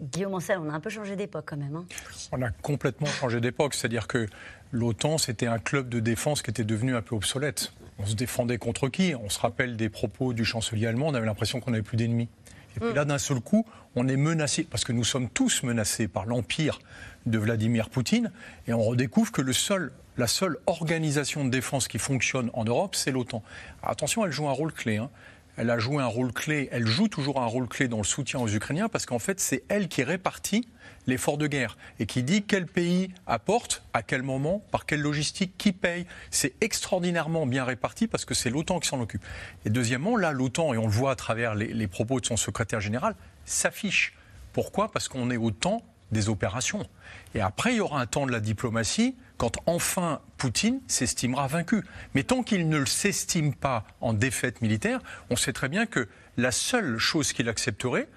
[0.01, 1.75] Guillaume Ancel, on a un peu changé d'époque quand même.
[1.75, 1.85] Hein.
[2.31, 3.73] On a complètement changé d'époque.
[3.73, 4.27] C'est-à-dire que
[4.71, 7.73] l'OTAN, c'était un club de défense qui était devenu un peu obsolète.
[7.99, 9.15] On se défendait contre qui?
[9.15, 12.29] On se rappelle des propos du chancelier allemand, on avait l'impression qu'on n'avait plus d'ennemis.
[12.75, 16.07] Et puis là, d'un seul coup, on est menacé, parce que nous sommes tous menacés
[16.07, 16.77] par l'empire
[17.25, 18.31] de Vladimir Poutine,
[18.67, 22.95] et on redécouvre que le seul, la seule organisation de défense qui fonctionne en Europe,
[22.95, 23.41] c'est l'OTAN.
[23.81, 24.97] Attention, elle joue un rôle clé.
[24.97, 25.09] Hein.
[25.57, 28.39] Elle a joué un rôle clé, elle joue toujours un rôle clé dans le soutien
[28.39, 30.67] aux Ukrainiens parce qu'en fait, c'est elle qui répartit
[31.07, 35.57] l'effort de guerre et qui dit quel pays apporte, à quel moment, par quelle logistique,
[35.57, 36.05] qui paye.
[36.29, 39.23] C'est extraordinairement bien réparti parce que c'est l'OTAN qui s'en occupe.
[39.65, 42.37] Et deuxièmement, là, l'OTAN, et on le voit à travers les, les propos de son
[42.37, 43.15] secrétaire général,
[43.45, 44.13] s'affiche.
[44.53, 44.91] Pourquoi?
[44.91, 46.87] Parce qu'on est au temps des opérations.
[47.35, 51.83] Et après, il y aura un temps de la diplomatie quand enfin Poutine s'estimera vaincu.
[52.13, 56.51] Mais tant qu'il ne s'estime pas en défaite militaire, on sait très bien que la
[56.51, 58.07] seule chose qu'il accepterait,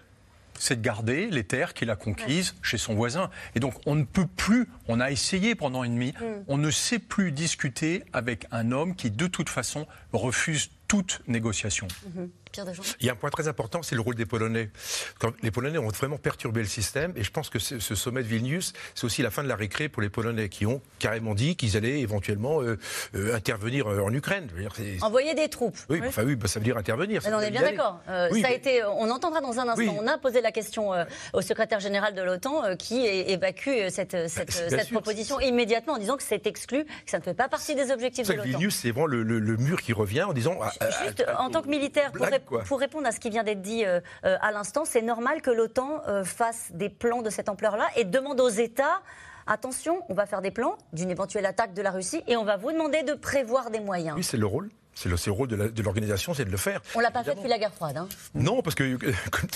[0.58, 3.30] c'est de garder les terres qu'il a conquises chez son voisin.
[3.54, 6.44] Et donc on ne peut plus, on a essayé pendant une demi, mm.
[6.48, 11.88] on ne sait plus discuter avec un homme qui de toute façon refuse toute négociation.
[13.00, 14.70] Il y a un point très important, c'est le rôle des Polonais.
[15.18, 18.28] Quand les Polonais ont vraiment perturbé le système, et je pense que ce, sommet de
[18.28, 21.56] Vilnius, c'est aussi la fin de la récré pour les Polonais, qui ont carrément dit
[21.56, 22.78] qu'ils allaient éventuellement euh,
[23.14, 24.48] euh, intervenir euh, en Ukraine.
[25.02, 25.78] Envoyer des troupes.
[25.88, 27.22] Oui, enfin oui, bah, ça veut dire intervenir.
[27.26, 28.00] on est bien d'accord.
[28.06, 29.96] ça a été, on entendra dans un instant.
[30.00, 30.92] On a posé la question
[31.32, 36.22] au secrétaire général de l'OTAN qui évacue cette, cette, cette proposition immédiatement en disant que
[36.22, 38.48] c'est exclu, que ça ne fait pas partie des objectifs de l'OTAN.
[38.48, 40.58] Vilnius, c'est vraiment le, mur qui revient en disant.
[41.04, 44.00] Juste, en tant que militaire, pour pour répondre à ce qui vient d'être dit euh,
[44.24, 48.04] euh, à l'instant, c'est normal que l'OTAN euh, fasse des plans de cette ampleur-là et
[48.04, 49.02] demande aux États
[49.46, 52.56] attention, on va faire des plans d'une éventuelle attaque de la Russie et on va
[52.56, 54.16] vous demander de prévoir des moyens.
[54.16, 54.70] Oui, c'est le rôle.
[55.00, 56.82] C'est le, rôle de l'organisation, c'est de le faire.
[56.94, 57.96] On l'a pas fait depuis la guerre froide.
[57.96, 58.06] Hein.
[58.34, 58.96] Non, parce que,
[59.30, 59.48] comme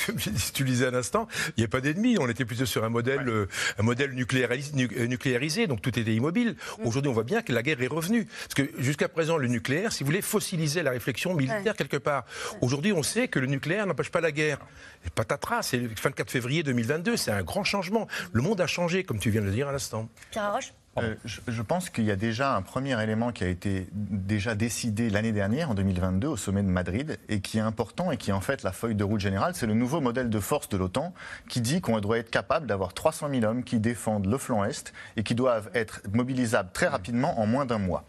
[0.54, 1.28] tu, disais à l'instant,
[1.59, 2.16] il n'y a pas d'ennemis.
[2.18, 3.46] On était plutôt sur un modèle, euh,
[3.78, 6.57] un modèle euh, nucléarisé, donc tout était immobile.
[6.78, 6.87] Mm.
[6.87, 8.24] Aujourd'hui, on voit bien que la guerre est revenue.
[8.24, 12.24] Parce que jusqu'à présent, le nucléaire, si vous voulez, fossilisait la réflexion militaire quelque part.
[12.62, 14.61] Aujourd'hui, on sait que le nucléaire n'empêche pas la guerre.
[15.04, 18.09] Et patatras, c'est le 24 février 2022, c'est un grand changement.
[18.33, 20.09] Le monde a changé, comme tu viens de le dire à l'instant.
[20.30, 23.88] Pierre Roche euh, je, pense qu'il y a déjà un premier élément qui a été
[23.92, 28.16] déjà décidé l'année dernière, en 2022, au sommet de Madrid, et qui est important et
[28.16, 29.54] qui est en fait la feuille de route générale.
[29.54, 31.12] C'est le nouveau modèle de force de l'OTAN
[31.48, 34.92] qui dit qu'on doit être capable d'avoir 300 000 hommes qui défendent le flanc Est
[35.16, 38.04] et qui doivent être mobilisables très rapidement en moins d'un mois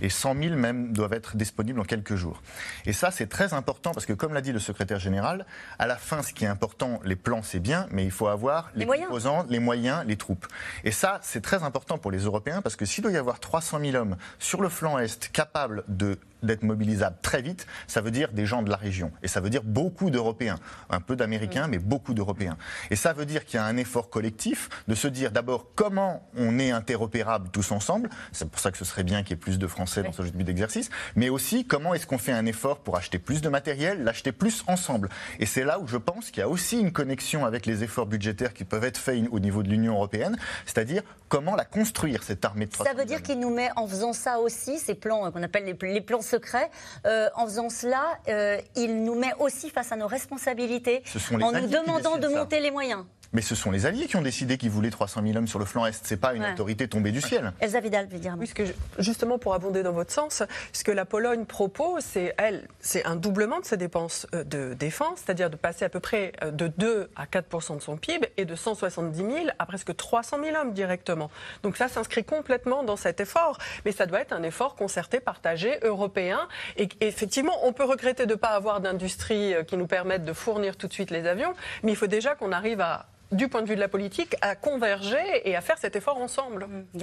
[0.00, 2.42] et 100 000 même doivent être disponibles en quelques jours.
[2.86, 5.46] Et ça, c'est très important parce que, comme l'a dit le secrétaire général,
[5.78, 8.70] à la fin, ce qui est important, les plans, c'est bien, mais il faut avoir
[8.74, 10.46] les, les composants, les moyens, les troupes.
[10.84, 13.80] Et ça, c'est très important pour les Européens parce que s'il doit y avoir 300
[13.80, 18.32] 000 hommes sur le flanc Est capables de d'être mobilisables très vite, ça veut dire
[18.32, 19.12] des gens de la région.
[19.22, 20.58] Et ça veut dire beaucoup d'Européens.
[20.90, 22.56] Un peu d'Américains, mais beaucoup d'Européens.
[22.90, 26.28] Et ça veut dire qu'il y a un effort collectif de se dire d'abord comment
[26.36, 28.10] on est interopérable tous ensemble.
[28.32, 30.22] C'est pour ça que ce serait bien qu'il y ait plus de Français dans ce
[30.22, 30.90] début d'exercice.
[31.16, 34.64] Mais aussi comment est-ce qu'on fait un effort pour acheter plus de matériel, l'acheter plus
[34.66, 35.08] ensemble.
[35.38, 38.06] Et c'est là où je pense qu'il y a aussi une connexion avec les efforts
[38.06, 40.36] budgétaires qui peuvent être faits au niveau de l'Union européenne.
[40.66, 44.12] C'est-à-dire comment la construire, cette armée de Ça veut dire qu'il nous met, en faisant
[44.12, 46.70] ça aussi, ces plans qu'on appelle les plans secret.
[47.06, 51.66] Euh, en faisant cela, euh, il nous met aussi face à nos responsabilités en nous
[51.66, 53.04] demandant de monter les moyens.
[53.32, 55.66] Mais ce sont les Alliés qui ont décidé qu'ils voulaient 300 000 hommes sur le
[55.66, 56.06] flanc Est.
[56.06, 57.52] Ce n'est pas une autorité tombée du ciel.
[57.60, 58.36] Elsa Vidal veut dire.
[58.38, 58.50] Oui,
[58.98, 63.16] justement, pour abonder dans votre sens, ce que la Pologne propose, c'est, elle, c'est un
[63.16, 66.68] doublement de ses dépenses euh, de défense, c'est-à-dire de passer à peu près euh, de
[66.68, 70.72] 2 à 4 de son PIB et de 170 000 à presque 300 000 hommes
[70.72, 71.30] directement.
[71.62, 73.58] Donc ça s'inscrit complètement dans cet effort.
[73.84, 76.48] Mais ça doit être un effort concerté, partagé, européen.
[76.76, 80.32] Et effectivement, on peut regretter de ne pas avoir d'industrie euh, qui nous permette de
[80.32, 83.62] fournir tout de suite les avions, mais il faut déjà qu'on arrive à du point
[83.62, 86.66] de vue de la politique, à converger et à faire cet effort ensemble.
[86.66, 86.84] Mmh.
[86.94, 87.00] Il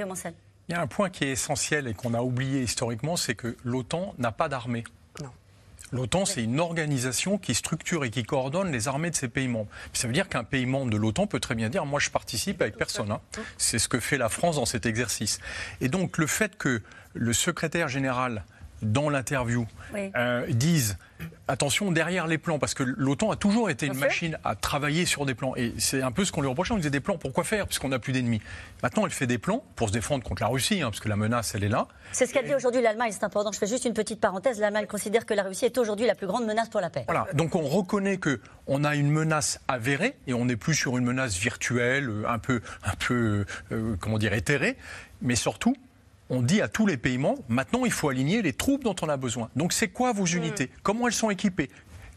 [0.71, 4.15] y a un point qui est essentiel et qu'on a oublié historiquement, c'est que l'OTAN
[4.17, 4.83] n'a pas d'armée.
[5.91, 9.69] L'OTAN, c'est une organisation qui structure et qui coordonne les armées de ses pays membres.
[9.93, 12.61] Ça veut dire qu'un pays membre de l'OTAN peut très bien dire Moi, je participe
[12.61, 13.11] avec personne.
[13.11, 13.21] Hein.
[13.57, 15.39] C'est ce que fait la France dans cet exercice.
[15.81, 16.81] Et donc, le fait que
[17.13, 18.43] le secrétaire général
[18.91, 20.97] dans l'interview, euh, disent
[21.47, 25.25] attention derrière les plans, parce que l'OTAN a toujours été une machine à travailler sur
[25.25, 25.55] des plans.
[25.55, 26.73] Et c'est un peu ce qu'on lui reprochait.
[26.73, 27.67] On disait des plans, pourquoi faire?
[27.67, 28.41] Puisqu'on n'a plus d'ennemis.
[28.83, 31.15] Maintenant, elle fait des plans pour se défendre contre la Russie, hein, parce que la
[31.15, 31.87] menace, elle est là.
[32.11, 33.51] C'est ce qu'a dit aujourd'hui l'Allemagne, c'est important.
[33.51, 34.59] Je fais juste une petite parenthèse.
[34.59, 37.03] L'Allemagne considère que la Russie est aujourd'hui la plus grande menace pour la paix.
[37.07, 37.27] Voilà.
[37.33, 41.05] Donc on reconnaît que on a une menace avérée et on n'est plus sur une
[41.05, 44.77] menace virtuelle, un peu, un peu, euh, comment dire, éthérée.
[45.21, 45.75] Mais surtout,
[46.29, 49.09] on dit à tous les pays membres, maintenant il faut aligner les troupes dont on
[49.09, 49.49] a besoin.
[49.55, 50.38] Donc c'est quoi vos mm.
[50.38, 50.71] unités?
[50.83, 51.69] Comment elles sont équipées?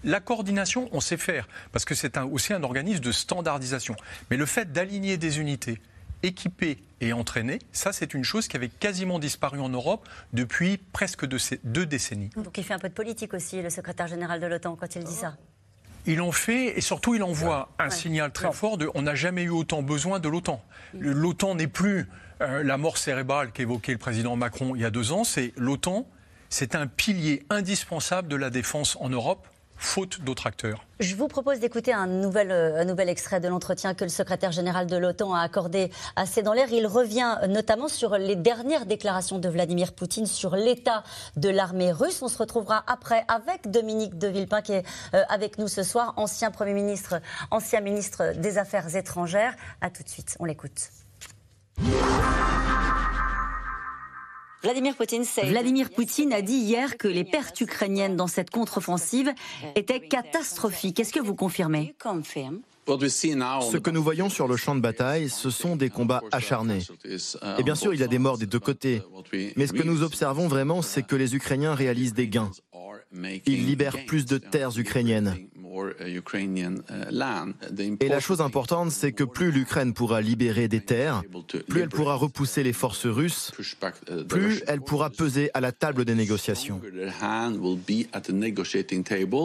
[0.05, 3.97] La coordination, on sait faire, parce que c'est aussi un organisme de standardisation.
[4.31, 5.81] Mais le fait d'aligner des unités
[6.23, 11.27] équipées et entraînées, ça c'est une chose qui avait quasiment disparu en Europe depuis presque
[11.27, 12.31] deux, décennies.
[12.37, 15.05] Donc il fait un peu de politique aussi, le secrétaire général de l'OTAN, quand il
[15.05, 15.37] dit ça.
[16.07, 19.43] Il en fait et surtout il envoie un signal très fort de on n'a jamais
[19.43, 20.63] eu autant besoin de l'OTAN.
[20.95, 21.11] Mm.
[21.11, 22.09] L'OTAN n'est plus
[22.41, 26.07] euh, la mort cérébrale qu'évoquait le président Macron il y a deux ans, c'est l'OTAN,
[26.49, 29.47] c'est un pilier indispensable de la défense en Europe
[29.79, 30.85] faute d'autres acteurs.
[31.01, 34.53] Je vous propose d'écouter un nouvel, euh, un nouvel extrait de l'entretien que le secrétaire
[34.53, 36.69] général de l'OTAN a accordé à C'est dans l'air.
[36.73, 41.05] Il revient notamment sur les dernières déclarations de Vladimir Poutine sur l'état
[41.37, 42.21] de l'armée russe.
[42.23, 46.13] On se retrouvera après avec Dominique de Villepin qui est euh, avec nous ce soir,
[46.17, 47.21] ancien Premier ministre,
[47.51, 49.55] ancien ministre des Affaires étrangères.
[49.81, 50.91] A tout de suite, on l'écoute.
[54.63, 54.97] Vladimir
[55.91, 59.33] Poutine, a dit hier que les pertes ukrainiennes dans cette contre-offensive
[59.77, 60.99] étaient catastrophiques.
[61.01, 61.95] Est-ce que vous confirmez?
[62.87, 66.81] Ce que nous voyons sur le champ de bataille, ce sont des combats acharnés.
[67.59, 69.03] Et bien sûr, il y a des morts des deux côtés.
[69.57, 72.51] Mais ce que nous observons vraiment, c'est que les Ukrainiens réalisent des gains.
[73.47, 75.49] Ils libèrent plus de terres ukrainiennes.
[75.71, 81.23] Uh, uh, Et la chose importante, c'est que plus l'Ukraine pourra libérer des terres,
[81.69, 86.05] plus elle pourra repousser les forces russes, uh, plus elle pourra peser à la table
[86.05, 86.81] des négociations.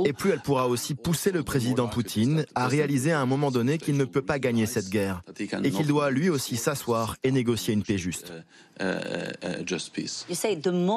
[0.06, 3.78] Et plus elle pourra aussi pousser le président Poutine à réaliser à un moment donné
[3.78, 5.22] qu'il ne peut pas gagner cette guerre
[5.64, 8.34] et qu'il doit lui aussi s'asseoir et négocier une paix juste.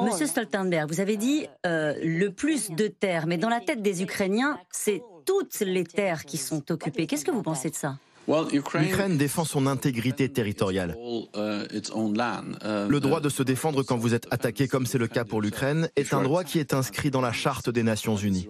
[0.07, 4.01] Monsieur Stoltenberg, vous avez dit euh, le plus de terres, mais dans la tête des
[4.03, 7.05] Ukrainiens, c'est toutes les terres qui sont occupées.
[7.05, 7.99] Qu'est-ce que vous pensez de ça?
[8.27, 10.97] L'Ukraine défend son intégrité territoriale.
[10.99, 15.23] Uh, uh, le droit de se défendre quand vous êtes attaqué, comme c'est le cas
[15.23, 18.49] pour l'Ukraine, est un droit qui est inscrit dans la Charte des Nations Unies.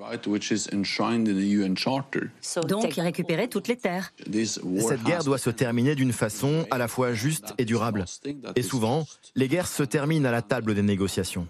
[2.67, 4.13] Donc, récupérer toutes les terres.
[4.25, 8.05] Cette guerre doit se terminer d'une façon à la fois juste et durable.
[8.55, 11.47] Et souvent, les guerres se terminent à la table des négociations.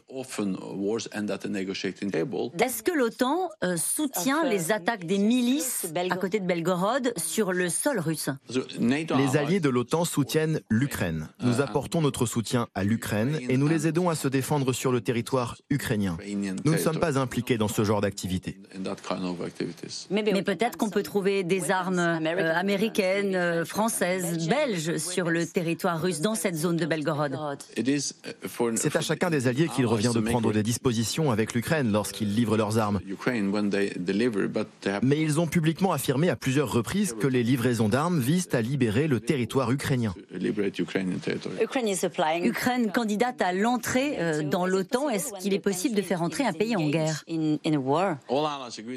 [2.60, 7.70] Est-ce que l'OTAN euh, soutient les attaques des milices à côté de Belgorod sur le
[7.70, 8.17] sol russe?
[9.18, 11.30] Les alliés de l'OTAN soutiennent l'Ukraine.
[11.44, 15.02] Nous apportons notre soutien à l'Ukraine et nous les aidons à se défendre sur le
[15.02, 16.18] territoire ukrainien.
[16.66, 18.58] Nous ne sommes pas impliqués dans ce genre d'activité.
[20.10, 26.02] Mais, peut-être qu'on peut trouver des armes euh, américaines, euh, françaises, belges sur le territoire
[26.02, 27.38] russe dans cette zone de Belgorod.
[28.76, 32.58] C'est à chacun des alliés qu'il revient de prendre des dispositions avec l'Ukraine lorsqu'ils livrent
[32.58, 33.00] leurs armes.
[35.04, 39.08] Mais ils ont publiquement affirmé à plusieurs reprises que les livraisons d'armes visent à libérer
[39.08, 40.14] le territoire ukrainien.
[42.44, 45.10] Ukraine candidate à l'entrée euh, dans l'OTAN.
[45.10, 47.24] Est-ce qu'il est possible de faire entrer un pays en guerre?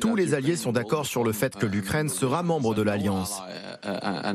[0.01, 3.41] Tous les alliés sont d'accord sur le fait que l'Ukraine sera membre de l'Alliance.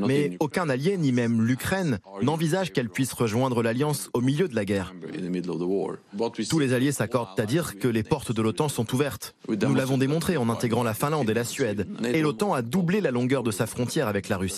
[0.06, 4.66] Mais aucun allié, ni même l'Ukraine, n'envisage qu'elle puisse rejoindre l'Alliance au milieu de la
[4.66, 4.94] guerre.
[6.50, 9.36] Tous les alliés s'accordent à dire que les portes de l'OTAN sont ouvertes.
[9.48, 11.88] Nous l'avons démontré en intégrant la Finlande et la Suède.
[12.04, 14.55] Et l'OTAN a doublé la longueur de sa frontière avec la Russie.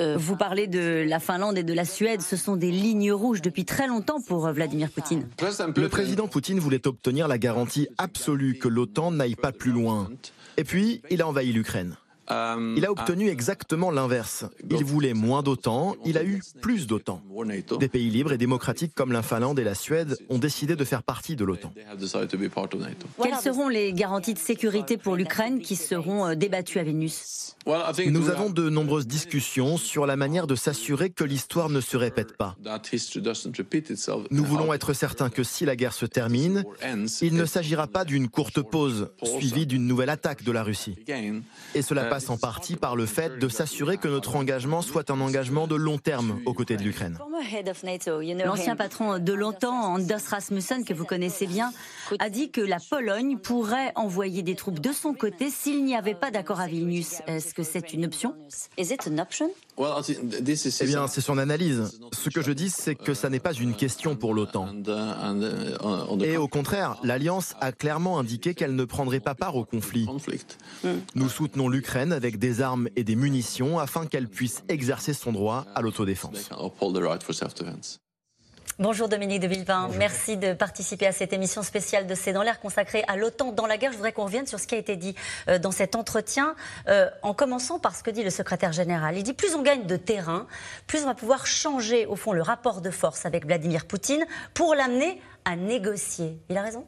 [0.00, 2.20] Euh, vous parlez de la Finlande et de la Suède.
[2.20, 5.28] Ce sont des lignes rouges depuis très longtemps pour euh, Vladimir Poutine.
[5.76, 10.10] Le président Poutine voulait obtenir la garantie absolue que l'OTAN n'aille pas plus loin.
[10.56, 11.96] Et puis, il a envahi l'Ukraine.
[12.30, 14.44] Euh, il a obtenu exactement l'inverse.
[14.70, 17.22] Il voulait moins d'OTAN, il a eu plus d'OTAN.
[17.78, 21.02] Des pays libres et démocratiques comme la Finlande et la Suède ont décidé de faire
[21.02, 21.72] partie de l'OTAN.
[23.22, 27.56] Quelles seront les garanties de sécurité pour l'Ukraine qui seront euh, débattues à Vilnius?
[28.06, 32.36] Nous avons de nombreuses discussions sur la manière de s'assurer que l'histoire ne se répète
[32.36, 32.56] pas.
[34.30, 36.64] Nous voulons être certains que si la guerre se termine,
[37.22, 40.96] il ne s'agira pas d'une courte pause suivie d'une nouvelle attaque de la Russie.
[41.74, 45.20] Et cela passe en partie par le fait de s'assurer que notre engagement soit un
[45.20, 47.18] engagement de long terme aux côtés de l'Ukraine.
[48.44, 51.72] L'ancien patron de l'OTAN, Anders Rasmussen, que vous connaissez bien,
[52.20, 56.14] a dit que la Pologne pourrait envoyer des troupes de son côté s'il n'y avait
[56.14, 57.20] pas d'accord à Vilnius.
[57.26, 58.36] Est-ce que c'est une option?
[59.76, 61.98] Eh bien, c'est son analyse.
[62.12, 64.68] Ce que je dis, c'est que ça n'est pas une question pour l'OTAN.
[66.20, 70.06] Et au contraire, l'Alliance a clairement indiqué qu'elle ne prendrait pas part au conflit.
[71.14, 75.66] Nous soutenons l'Ukraine avec des armes et des munitions afin qu'elle puisse exercer son droit
[75.74, 76.50] à l'autodéfense.
[78.80, 82.58] Bonjour Dominique de Villepin, merci de participer à cette émission spéciale de C'est dans l'air
[82.58, 83.92] consacrée à l'OTAN dans la guerre.
[83.92, 85.14] Je voudrais qu'on revienne sur ce qui a été dit
[85.46, 86.56] euh, dans cet entretien,
[86.88, 89.16] euh, en commençant par ce que dit le secrétaire général.
[89.16, 90.48] Il dit plus on gagne de terrain,
[90.88, 94.74] plus on va pouvoir changer au fond le rapport de force avec Vladimir Poutine pour
[94.74, 96.36] l'amener à négocier.
[96.50, 96.84] Il a raison?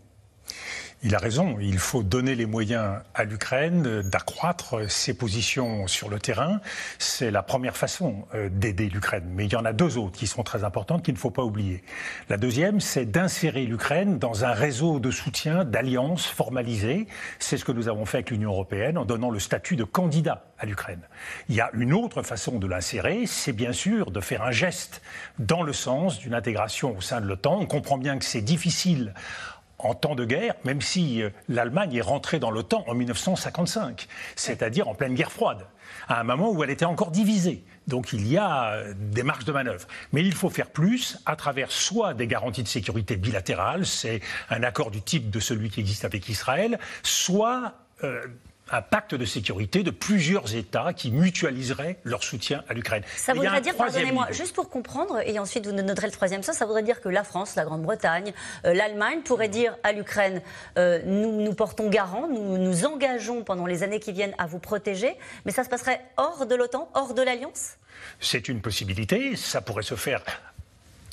[1.03, 6.19] Il a raison, il faut donner les moyens à l'Ukraine d'accroître ses positions sur le
[6.19, 6.61] terrain.
[6.99, 9.25] C'est la première façon euh, d'aider l'Ukraine.
[9.35, 11.45] Mais il y en a deux autres qui sont très importantes qu'il ne faut pas
[11.45, 11.85] oublier.
[12.29, 17.07] La deuxième, c'est d'insérer l'Ukraine dans un réseau de soutien, d'alliances formalisées.
[17.39, 20.47] C'est ce que nous avons fait avec l'Union européenne en donnant le statut de candidat
[20.59, 21.03] à l'Ukraine.
[21.49, 25.03] Il y a une autre façon de l'insérer, c'est bien sûr de faire un geste
[25.39, 27.59] dans le sens d'une intégration au sein de l'OTAN.
[27.61, 29.13] On comprend bien que c'est difficile
[29.79, 34.89] en temps de guerre, même si euh, l'Allemagne est rentrée dans l'OTAN en 1955, c'est-à-dire
[34.89, 35.67] en pleine guerre froide,
[36.09, 37.65] à un moment où elle était encore divisée.
[37.87, 39.87] Donc il y a euh, des marges de manœuvre.
[40.13, 44.63] Mais il faut faire plus à travers soit des garanties de sécurité bilatérales, c'est un
[44.63, 48.27] accord du type de celui qui existe avec Israël, soit euh,
[48.71, 53.03] un pacte de sécurité de plusieurs États qui mutualiseraient leur soutien à l'Ukraine.
[53.17, 56.67] Ça voudrait dire, pardonnez-moi, juste pour comprendre, et ensuite vous noterez le troisième sens, ça
[56.67, 58.33] voudrait dire que la France, la Grande-Bretagne,
[58.65, 60.43] euh, l'Allemagne pourraient dire à l'Ukraine
[60.79, 64.59] euh, nous nous portons garant, nous nous engageons pendant les années qui viennent à vous
[64.59, 67.77] protéger, mais ça se passerait hors de l'OTAN, hors de l'Alliance?
[68.21, 70.23] C'est une possibilité, ça pourrait se faire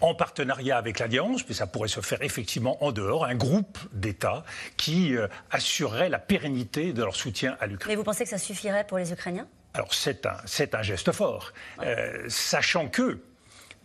[0.03, 4.43] en partenariat avec l'Alliance, mais ça pourrait se faire effectivement en dehors, un groupe d'États
[4.75, 7.93] qui euh, assurerait la pérennité de leur soutien à l'Ukraine.
[7.93, 9.47] Mais vous pensez que ça suffirait pour les Ukrainiens?
[9.73, 10.35] Alors c'est un,
[10.73, 13.19] un, geste fort, euh, sachant que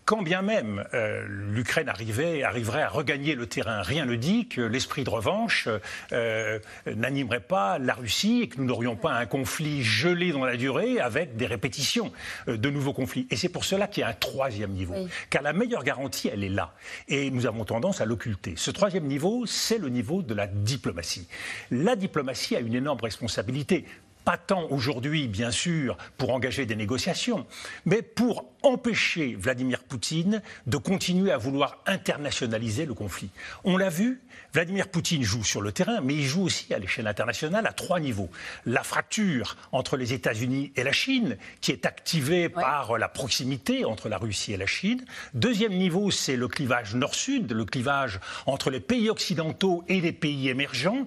[0.09, 5.05] quand bien même euh, l'Ukraine arriverait à regagner le terrain, rien ne dit que l'esprit
[5.05, 5.69] de revanche
[6.13, 10.57] euh, n'animerait pas la Russie et que nous n'aurions pas un conflit gelé dans la
[10.57, 12.11] durée avec des répétitions
[12.49, 13.27] euh, de nouveaux conflits.
[13.31, 14.95] Et c'est pour cela qu'il y a un troisième niveau.
[15.29, 16.73] Car la meilleure garantie, elle est là.
[17.09, 18.55] Et nous avons tendance à l'occulter.
[18.57, 21.29] Ce troisième niveau, c'est le niveau de la diplomatie.
[21.71, 23.85] La diplomatie a une énorme responsabilité
[24.29, 27.47] pas tant aujourd'hui, bien sûr, pour engager des négociations,
[27.87, 33.31] mais pour empêcher Vladimir Poutine de continuer à vouloir internationaliser le conflit.
[33.65, 34.21] On l'a vu,
[34.53, 38.01] Vladimir Poutine joue sur le terrain, mais il joue aussi à l'échelle internationale à trois
[38.01, 38.29] niveaux.
[38.67, 44.11] La fracture entre les États-Unis et la Chine, qui est activée par la proximité entre
[44.11, 45.05] la Russie et la Chine.
[45.33, 50.51] Deuxième niveau, c'est le clivage nord-sud, le clivage entre les pays occidentaux et les pays
[50.51, 51.07] émergents.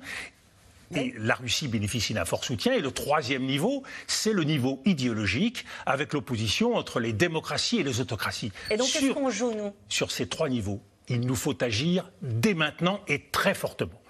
[0.96, 2.74] Et la Russie bénéficie d'un fort soutien.
[2.74, 8.00] Et le troisième niveau, c'est le niveau idéologique, avec l'opposition entre les démocraties et les
[8.00, 8.52] autocraties.
[8.70, 9.74] Et donc, qu'est-ce qu'on joue, nous?
[9.90, 14.02] Sur ces trois niveaux, il nous faut agir dès maintenant et très fortement.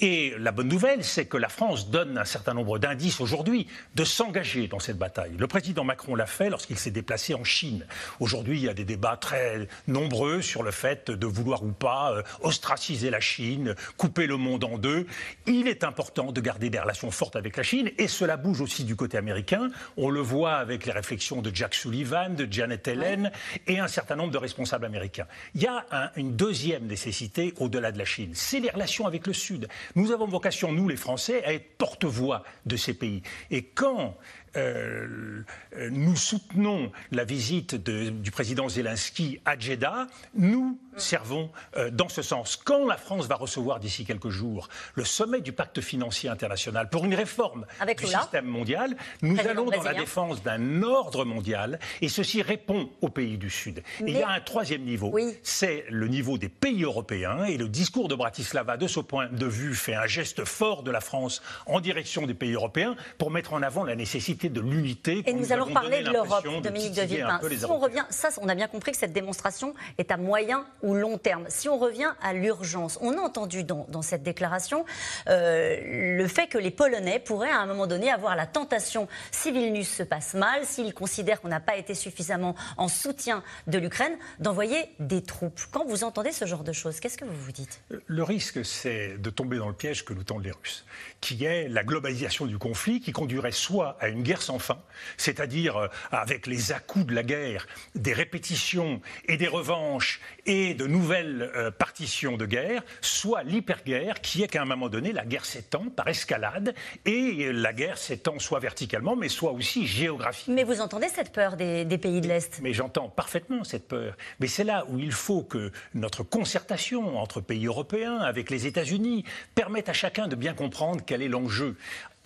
[0.00, 4.04] Et la bonne nouvelle, c'est que la France donne un certain nombre d'indices aujourd'hui de
[4.04, 5.32] s'engager dans cette bataille.
[5.38, 7.86] Le président Macron l'a fait lorsqu'il s'est déplacé en Chine.
[8.20, 12.12] Aujourd'hui, il y a des débats très nombreux sur le fait de vouloir ou pas
[12.12, 15.06] euh, ostraciser la Chine, couper le monde en deux.
[15.46, 18.84] Il est important de garder des relations fortes avec la Chine et cela bouge aussi
[18.84, 19.70] du côté américain.
[19.96, 23.32] On le voit avec les réflexions de Jack Sullivan, de Janet Yellen
[23.66, 25.26] et un certain nombre de responsables américains.
[25.54, 29.32] Il y a une deuxième nécessité au-delà de la Chine, c'est les relations avec le
[29.32, 29.68] Sud.
[29.94, 33.22] Nous avons vocation, nous les Français, à être porte-voix de ces pays.
[33.50, 34.16] Et quand
[34.56, 35.44] euh,
[35.90, 42.56] nous soutenons la visite du président Zelensky à Jeddah, nous servons euh, dans ce sens.
[42.56, 47.04] Quand la France va recevoir d'ici quelques jours le sommet du pacte financier international pour
[47.04, 47.66] une réforme
[47.98, 53.08] du système mondial, nous allons dans la défense d'un ordre mondial et ceci répond aux
[53.08, 53.82] pays du Sud.
[54.00, 58.08] il y a un troisième niveau, c'est le niveau des pays européens et le discours
[58.08, 61.80] de Bratislava, de ce point de vue, fait un geste fort de la France en
[61.80, 65.22] direction des pays européens pour mettre en avant la nécessité de l'unité.
[65.26, 67.40] Et nous, allons parler de l'Europe, Dominique de Villepin.
[67.56, 70.94] Si on revient, ça, on a bien compris que cette démonstration est à moyen ou
[70.94, 71.44] long terme.
[71.48, 74.84] Si on revient à l'urgence, on a entendu dans, cette déclaration
[75.28, 79.50] euh, le fait que les Polonais pourraient à un moment donné avoir la tentation, si
[79.50, 84.16] Vilnius se passe mal, s'ils considèrent qu'on n'a pas été suffisamment en soutien de l'Ukraine,
[84.38, 85.60] d'envoyer des troupes.
[85.70, 87.80] Quand vous entendez ce genre de choses, qu'est-ce que vous vous dites?
[88.06, 90.84] Le risque, c'est de tomber dans le piège que nous tendent les Russes,
[91.20, 94.78] qui est la globalisation du conflit, qui conduirait soit à une guerre sans fin,
[95.16, 100.86] c'est-à-dire euh, avec les à-coups de la guerre, des répétitions et des revanches et de
[100.86, 105.44] nouvelles euh, partitions de guerre, soit l'hyperguerre, qui est qu'à un moment donné, la guerre
[105.44, 110.54] s'étend par escalade et la guerre s'étend soit verticalement, mais soit aussi géographiquement.
[110.54, 112.60] Mais vous entendez cette peur des, des pays de l'Est?
[112.62, 114.16] Mais j'entends parfaitement cette peur.
[114.40, 119.24] Mais c'est là où il faut que notre concertation entre pays européens, avec les États-Unis,
[119.54, 121.76] permette à chacun de bien comprendre quel est l'enjeu.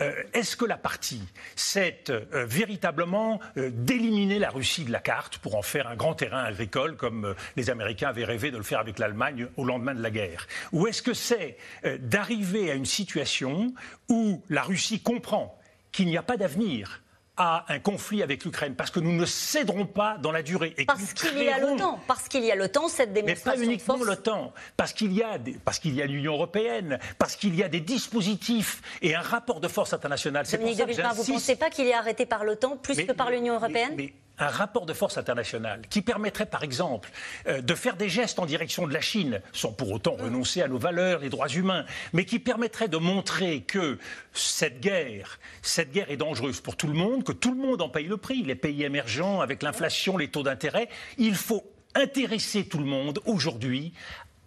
[0.01, 1.23] Euh, est-ce que la partie,
[1.57, 6.15] c'est euh, véritablement euh, d'éliminer la Russie de la carte pour en faire un grand
[6.15, 10.03] terrain agricole comme les Américains avaient rêvé de le faire avec l'Allemagne au lendemain de
[10.03, 10.47] la guerre?
[10.73, 11.57] Ou est-ce que c'est
[12.01, 13.73] d'arriver à une situation
[14.09, 15.59] où la Russie comprend
[15.93, 17.01] qu'il n'y a pas d'avenir
[17.41, 20.75] à un conflit avec l'Ukraine, parce que nous ne céderons pas dans la durée.
[20.77, 23.59] Et parce qu'il y a temps, parce qu'il y a temps, cette démonstration.
[23.59, 26.99] Mais pas uniquement le temps, parce qu'il y a, parce qu'il y a l'Union européenne,
[27.19, 30.45] parce qu'il y a des dispositifs et un rapport de force international.
[30.45, 33.55] Dominique de vous ne pensez pas qu'il est arrêté par l'OTAN plus que par l'Union
[33.55, 33.97] européenne
[34.41, 37.11] un rapport de force international qui permettrait, par exemple,
[37.47, 40.69] euh, de faire des gestes en direction de la Chine, sans pour autant renoncer à
[40.69, 43.99] nos valeurs, les droits humains, mais qui permettrait de montrer que
[44.33, 47.89] cette guerre, cette guerre est dangereuse pour tout le monde, que tout le monde en
[47.89, 50.89] paye le prix, les pays émergents, avec l'inflation, les taux d'intérêt.
[51.19, 53.93] Il faut intéresser tout le monde aujourd'hui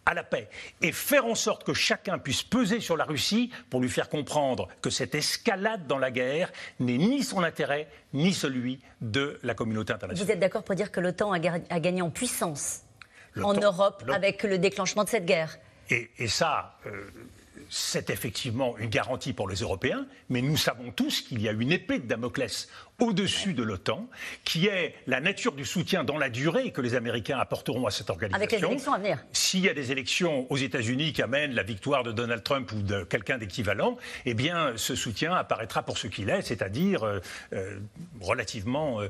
[0.06, 0.50] à la paix
[0.82, 4.68] et faire en sorte que chacun puisse peser sur la Russie pour lui faire comprendre
[4.82, 9.94] que cette escalade dans la guerre n'est ni son intérêt ni celui de la communauté
[9.94, 10.26] internationale.
[10.26, 12.82] Vous êtes d'accord pour dire que l'OTAN a, gagné en puissance
[13.42, 15.58] en Europe avec le déclenchement de cette guerre?
[15.90, 17.12] Et, ça, euh,
[17.74, 21.72] c'est effectivement une garantie pour les Européens, mais nous savons tous qu'il y a une
[21.72, 22.70] épée de Damoclès
[23.02, 24.08] au-dessus de l'OTAN,
[24.46, 28.12] qui est la nature du soutien dans la durée que les Américains apporteront à cette
[28.12, 28.44] organisation.
[28.44, 29.26] Avec les élections à venir.
[29.34, 32.84] S'il y a des élections aux États-Unis qui amènent la victoire de Donald Trump ou
[32.84, 37.20] de quelqu'un d'équivalent, eh bien, ce soutien apparaîtra pour ce qu'il est, c'est-à-dire euh,
[37.54, 37.80] euh,
[38.22, 39.10] relativement euh,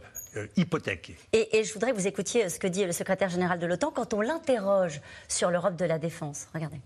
[0.55, 1.17] hypothéqué.
[1.33, 3.91] Et, et, je voudrais que vous écoutiez ce que dit le secrétaire général de l'OTAN
[3.91, 6.47] quand on l'interroge sur l'Europe de la défense.
[6.53, 6.79] Regardez.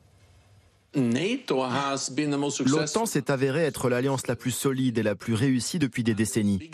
[2.65, 6.71] L'OTAN s'est avérée être l'alliance la plus solide et la plus réussie depuis des décennies.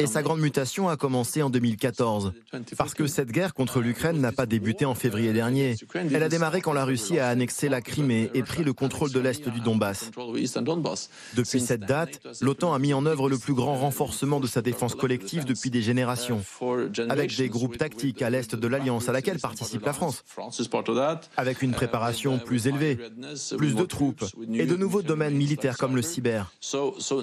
[0.00, 2.32] Et sa grande mutation a commencé en 2014.
[2.76, 5.76] Parce que cette guerre contre l'Ukraine n'a pas débuté en février dernier.
[5.94, 9.20] Elle a démarré quand la Russie a annexé la Crimée et pris le contrôle de
[9.20, 10.10] l'Est du Donbass.
[11.34, 14.94] Depuis cette date, l'OTAN a mis en œuvre le plus grand renforcement de sa défense
[14.94, 16.42] collective depuis des générations.
[17.08, 20.24] Avec des groupes tactiques à l'Est de l'Alliance à laquelle participe la France.
[21.36, 22.98] Avec une préparation plus élevée
[23.56, 26.52] plus de troupes et de nouveaux domaines militaires comme le cyber.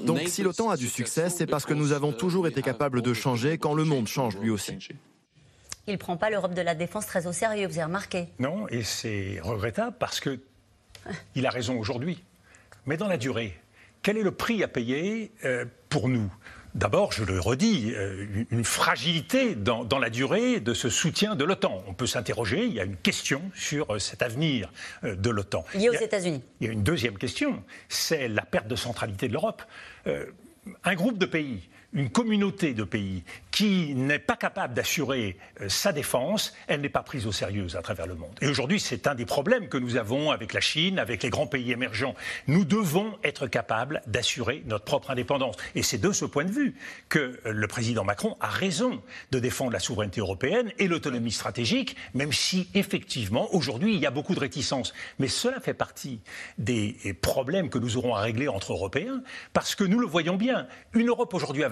[0.05, 3.13] Donc si l'OTAN a du succès, c'est parce que nous avons toujours été capables de
[3.13, 4.77] changer quand le monde change lui aussi.
[5.87, 8.27] Il ne prend pas l'Europe de la défense très au sérieux, vous avez remarqué.
[8.37, 10.39] Non, et c'est regrettable parce que
[11.33, 12.23] il a raison aujourd'hui.
[12.85, 13.57] Mais dans la durée,
[14.01, 16.31] quel est le prix à payer euh, pour nous?
[16.79, 21.83] D'abord, je le redis, euh, une fragilité dans, la durée de ce soutien de l'OTAN.
[21.87, 24.71] On peut s'interroger, il y a une question sur euh, cet avenir
[25.03, 25.65] euh, de l'OTAN.
[25.73, 26.41] Lié aux États-Unis.
[26.61, 29.61] Il y a une deuxième question, c'est la perte de centralité de l'Europe.
[30.05, 35.91] un groupe de pays une communauté de pays qui n'est pas capable d'assurer euh, sa
[35.91, 38.35] défense, elle n'est pas prise au sérieux à travers le monde.
[38.41, 41.47] Et aujourd'hui, c'est un des problèmes que nous avons avec la Chine, avec les grands
[41.47, 42.15] pays émergents.
[42.47, 45.55] Nous devons être capables d'assurer notre propre indépendance.
[45.75, 46.75] Et c'est de ce point de vue
[47.09, 52.33] que le président Macron a raison de défendre la souveraineté européenne et l'autonomie stratégique, même
[52.33, 54.93] si effectivement, aujourd'hui, il y a beaucoup de réticences.
[55.17, 56.21] Mais cela fait partie
[56.57, 59.21] des problèmes que nous aurons à régler entre Européens,
[59.53, 60.67] parce que nous le voyons bien.
[60.93, 61.69] Une Europe aujourd'hui à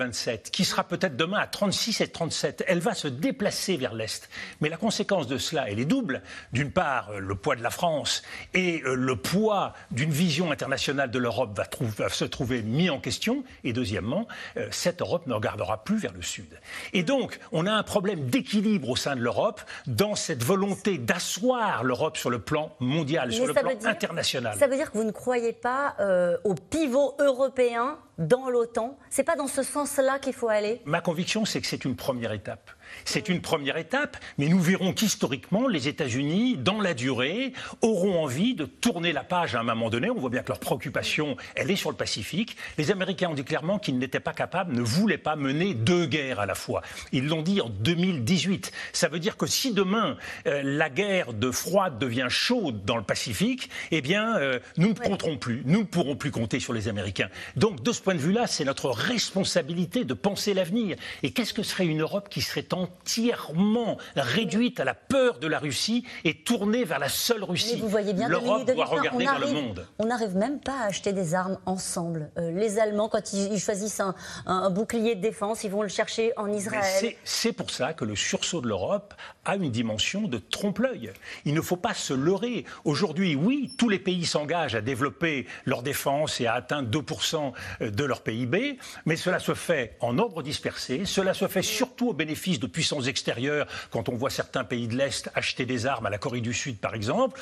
[0.52, 1.48] qui sera peut-être demain à
[1.78, 4.30] 36 et 37, elle va se déplacer vers l'Est.
[4.62, 6.24] Mais la conséquence de cela, elle est double.
[6.52, 8.24] D'une part, euh, le poids de la France
[8.56, 13.44] et euh, le poids d'une vision internationale de l'Europe va, se trouver mis en question.
[13.64, 16.60] Et deuxièmement, euh, cette Europe ne regardera plus vers le Sud.
[16.94, 21.84] Et donc, on a un problème d'équilibre au sein de l'Europe dans cette volonté d'asseoir
[21.84, 24.58] l'Europe sur le plan mondial, sur le plan international.
[24.58, 25.96] Ça veut dire que vous ne croyez pas
[26.44, 31.45] au pivot européen dans l'OTAN C'est pas dans ce sens-là qu'il faut aller Ma conviction,
[31.45, 32.70] c'est que c'est une première étape.
[33.08, 38.53] C'est une première étape, mais nous verrons qu'historiquement, les États-Unis, dans la durée, auront envie
[38.53, 40.10] de tourner la page à un moment donné.
[40.10, 42.58] On voit bien que leur préoccupation, elle est sur le Pacifique.
[42.78, 46.41] Les Américains ont dit clairement qu'ils n'étaient pas capables, ne voulaient pas mener deux guerres
[46.41, 46.82] à la fois.
[47.14, 48.74] Ils l'ont dit en 2018.
[48.91, 53.03] Ça veut dire que si demain euh, la guerre de froide devient chaude dans le
[53.03, 56.89] Pacifique, eh bien, euh, nous ne compterons plus, nous ne pourrons plus compter sur les
[56.89, 57.30] Américains.
[57.55, 60.97] Donc, de ce point de vue-là, c'est notre responsabilité de penser l'avenir.
[61.24, 62.64] Et qu'est-ce que serait une Europe qui serait
[62.98, 67.80] entièrement réduite à la peur de la Russie et tournée vers la seule Russie.
[67.80, 69.88] vous voyez bien L'Europe doit regarder vers le monde.
[70.00, 72.30] On n'arrive même pas à acheter des armes ensemble.
[72.38, 74.02] Euh, les Allemands, quand ils, choisissent
[74.45, 77.16] un, bouclier de défense, ils vont le chercher en Israël.
[77.24, 79.14] C'est pour ça que le sursaut de l'Europe
[79.45, 81.12] a une dimension de trompe-l'œil.
[81.45, 82.66] Il ne faut pas se leurrer.
[82.84, 87.54] Aujourd'hui, oui, tous les pays s'engagent à développer leur défense et à atteindre 2%
[87.91, 92.14] de leur PIB, mais cela se fait en ordre dispersé, cela se fait surtout au
[92.14, 96.10] bénéfice de puissances extérieures, quand on voit certains pays de l'Est acheter des armes à
[96.10, 97.40] la Corée du Sud, par exemple,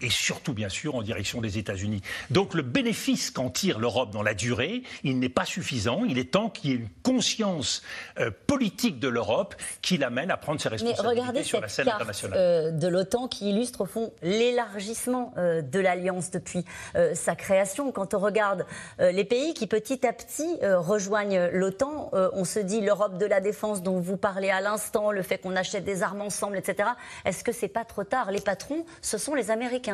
[0.00, 2.02] et surtout, bien sûr, en direction des États-Unis.
[2.30, 6.04] Donc le bénéfice qu'en tire l'Europe dans la durée, il n'est pas suffisant.
[6.04, 7.82] Il est temps qu'il y ait une conscience
[8.18, 12.38] euh, politique de l'Europe qui l'amène à prendre ses responsabilités sur la scène carte, internationale.
[12.38, 16.64] Euh, de l'OTAN qui illustre au fond l'élargissement euh, de l'alliance depuis
[17.14, 17.92] sa création.
[17.92, 18.66] Quand on regarde
[18.98, 23.82] les pays qui petit à petit rejoignent l'OTAN, on se dit l'Europe de la défense
[23.82, 26.90] dont vous parlez à l'instant, le fait qu'on achète des armes ensemble, etc.
[27.24, 28.30] Est-ce que c'est pas trop tard?
[28.30, 29.87] Les patrons, ce sont les Américains.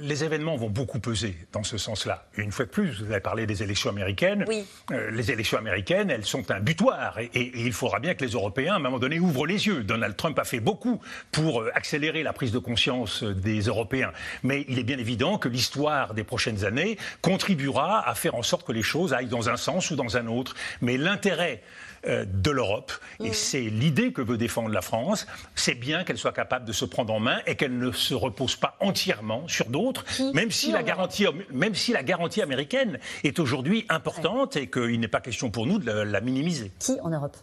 [0.00, 2.26] Les événements vont beaucoup peser dans ce sens-là.
[2.36, 4.44] Une fois de plus, vous avez parlé des élections américaines.
[4.48, 4.64] Oui.
[4.90, 7.18] Euh, les élections américaines, elles sont un butoir.
[7.18, 9.84] Et, et, il faudra bien que les Européens, à un moment donné, ouvrent les yeux.
[9.84, 11.00] Donald Trump a fait beaucoup
[11.32, 14.12] pour euh, accélérer la prise de conscience des Européens.
[14.42, 18.66] Mais il est bien évident que l'histoire des prochaines années contribuera à faire en sorte
[18.66, 20.54] que les choses aillent dans un sens ou dans un autre.
[20.80, 22.92] Mais l'intérêt euh, de l'Europe.
[23.20, 25.26] Et c'est l'idée que veut défendre la France.
[25.54, 28.56] C'est bien qu'elle soit capable de se prendre en main et qu'elle ne se repose
[28.56, 33.86] pas entièrement sur d'autres, même, si la garantie, même si la garantie américaine est aujourd'hui
[33.88, 36.72] importante et qu'il n'est pas question pour nous de la minimiser.
[36.78, 37.36] Qui en Europe?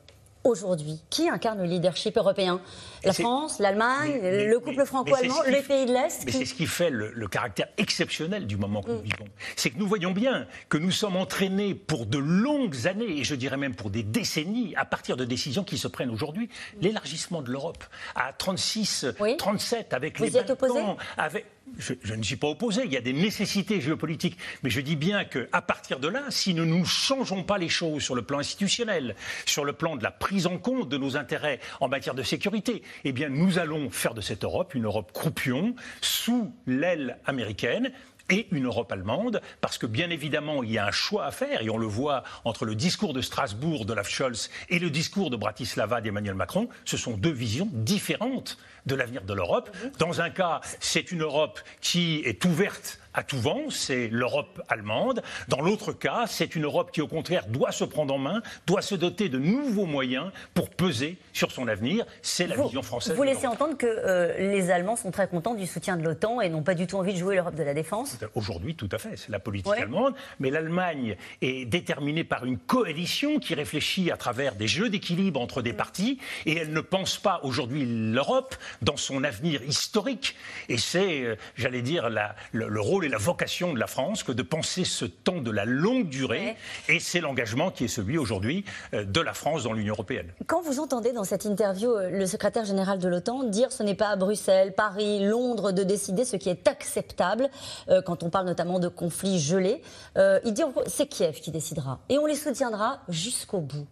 [0.46, 2.62] Aujourd'hui Qui incarne le leadership européen?
[3.04, 6.90] La France, l'Allemagne, le couple franco-allemand, les pays de l'Est Mais c'est ce qui fait
[6.90, 9.04] le, caractère exceptionnel du moment que nous mm.
[9.04, 9.26] vivons.
[9.56, 13.36] C'est que nous voyons bien que nous sommes entraînés pour de longues années, et je
[13.36, 16.50] dirais même pour des décennies, à partir de décisions qui se prennent aujourd'hui.
[16.82, 17.84] L'élargissement de l'Europe
[18.16, 20.80] à 36, 37 avec Vous les y êtes opposé?
[21.18, 21.46] Avec
[21.78, 25.26] je, ne suis pas opposé, il y a des nécessités géopolitiques, mais je dis bien
[25.26, 29.16] qu'à partir de là, si nous ne changeons pas les choses sur le plan institutionnel,
[29.46, 32.84] sur le plan de la prise en compte de nos intérêts en matière de sécurité,
[33.04, 37.92] eh bien nous allons faire de cette Europe une Europe croupion sous l'aile américaine
[38.30, 41.62] et une Europe allemande, parce que bien évidemment, il y a un choix à faire,
[41.62, 45.30] et on le voit entre le discours de Strasbourg de la Scholz et le discours
[45.30, 49.76] de Bratislava d'Emmanuel Macron, ce sont deux visions différentes de l'avenir de l'Europe.
[50.00, 55.24] Dans un cas, c'est une Europe qui est ouverte à tout vent, c'est l'Europe allemande.
[55.48, 58.82] Dans l'autre cas, c'est une Europe qui, au contraire, doit se prendre en main, doit
[58.82, 62.06] se doter de nouveaux moyens pour peser sur son avenir.
[62.22, 63.16] C'est la vision française.
[63.16, 66.50] Vous laissez entendre que euh, les Allemands sont très contents du soutien de l'OTAN et
[66.50, 69.16] n'ont pas du tout envie de jouer l'Europe de la défense Aujourd'hui, tout à fait.
[69.16, 70.14] C'est la politique allemande.
[70.40, 75.62] Mais l'Allemagne est déterminée par une coalition qui réfléchit à travers des jeux d'équilibre entre
[75.62, 80.36] des partis et elle ne pense pas aujourd'hui l'Europe dans son avenir historique.
[80.68, 84.44] Et c'est, euh, j'allais dire, la, le rôle la vocation de la France que de
[84.44, 86.56] penser ce temps de la longue durée.
[86.90, 90.32] Et c'est l'engagement qui est celui aujourd'hui euh, de la France dans l'Union européenne.
[90.48, 93.96] Quand vous entendez dans cette interview euh, le secrétaire général de l'OTAN dire ce n'est
[93.96, 97.50] pas à Bruxelles, Paris, Londres de décider ce qui est acceptable,
[97.90, 99.82] euh, quand on parle notamment de conflits gelés,
[100.16, 102.00] il dit c'est Kiev qui décidera.
[102.10, 103.88] Et on les soutiendra jusqu'au bout.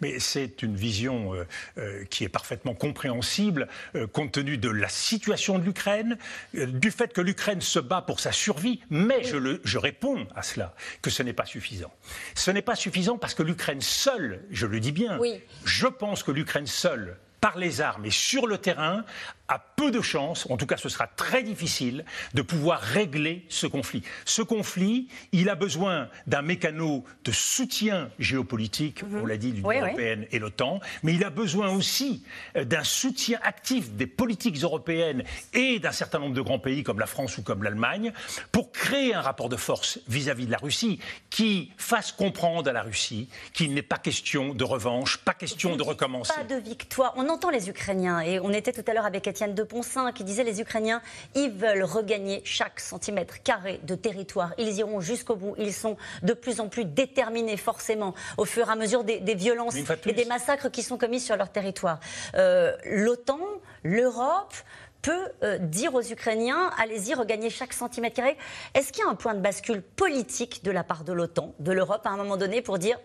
[0.00, 1.46] Mais c'est une vision euh,
[1.78, 6.18] euh, qui est parfaitement compréhensible euh, compte tenu de la situation de l'Ukraine,
[6.54, 10.74] du fait que l'Ukraine se bat pour sa survie, mais je, je réponds à cela
[11.00, 11.92] que ce n'est pas suffisant.
[12.34, 15.18] Ce n'est pas suffisant parce que l'Ukraine seule, je le dis bien,
[15.64, 19.04] je pense que l'Ukraine seule par les armes et sur le terrain
[19.48, 23.66] a peu de chances, en tout cas ce sera très difficile, de pouvoir régler ce
[23.66, 24.02] conflit.
[24.24, 29.22] Ce conflit, il a besoin d'un mécano de soutien géopolitique, mhm.
[29.22, 32.22] on l'a dit, l'Union européenne et l'OTAN, mais il a besoin aussi
[32.56, 37.00] euh, d'un soutien actif des politiques européennes et d'un certain nombre de grands pays comme
[37.00, 38.12] la France ou comme l'Allemagne
[38.52, 42.72] pour créer un rapport de force vis-à-vis -vis de la Russie qui fasse comprendre à
[42.72, 46.32] la Russie qu'il n'est pas question de revanche, pas question de recommencer.
[46.34, 47.12] Pas de victoire.
[47.16, 50.22] On entend les Ukrainiens et on était tout à l'heure avec Étienne de Ponsin qui
[50.22, 51.00] disait les Ukrainiens,
[51.34, 54.52] ils veulent regagner chaque centimètre carré de territoire.
[54.58, 55.54] Ils iront jusqu'au bout.
[55.58, 59.76] Ils sont de plus en plus déterminés, forcément, au fur et à mesure des, violences
[59.76, 62.00] et des massacres qui sont commis sur leur territoire.
[62.34, 63.40] Euh, L'OTAN,
[63.82, 64.54] l'Europe
[65.00, 68.36] peut euh, dire aux Ukrainiens allez-y, regagnez chaque centimètre carré.
[68.74, 71.72] Est-ce qu'il y a un point de bascule politique de la part de l'OTAN, de
[71.72, 72.98] l'Europe, à un moment donné, pour dire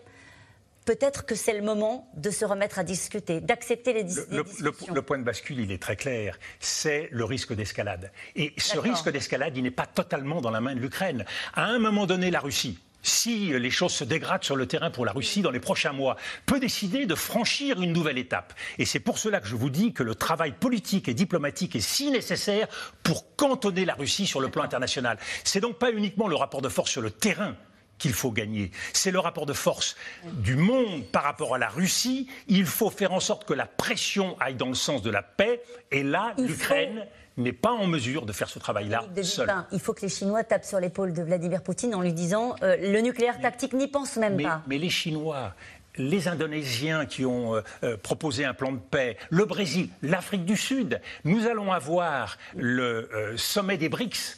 [0.88, 4.94] peut-être que c'est le moment de se remettre à discuter, d'accepter les, discussions.
[4.94, 6.38] Le, point de bascule, il est très clair.
[6.60, 8.10] C'est le risque d'escalade.
[8.36, 11.26] Et ce risque d'escalade, il n'est pas totalement dans la main de l'Ukraine.
[11.52, 15.04] À un moment donné, la Russie, si les choses se dégradent sur le terrain pour
[15.04, 16.16] la Russie dans les prochains mois,
[16.46, 18.54] peut décider de franchir une nouvelle étape.
[18.78, 21.80] Et c'est pour cela que je vous dis que le travail politique et diplomatique est
[21.80, 22.66] si nécessaire
[23.02, 25.18] pour cantonner la Russie sur le plan international.
[25.44, 27.56] C'est donc pas uniquement le rapport de force sur le terrain
[27.98, 28.70] qu'il faut gagner.
[28.92, 32.28] C'est le rapport de force du monde par rapport à la Russie.
[32.46, 35.62] Il faut faire en sorte que la pression aille dans le sens de la paix.
[35.90, 37.06] Et là, l'Ukraine
[37.38, 39.50] n'est pas en mesure de faire ce travail-là seule.
[39.72, 42.76] Il faut que les Chinois tapent sur l'épaule de Vladimir Poutine en lui disant euh,
[42.76, 44.62] le nucléaire tactique n'y pense même pas.
[44.66, 45.54] Mais les Chinois,
[45.98, 50.56] les Indonésiens qui ont euh, euh, proposé un plan de paix, le Brésil, l'Afrique du
[50.56, 51.00] Sud.
[51.24, 54.36] Nous allons avoir le euh, sommet des BRICS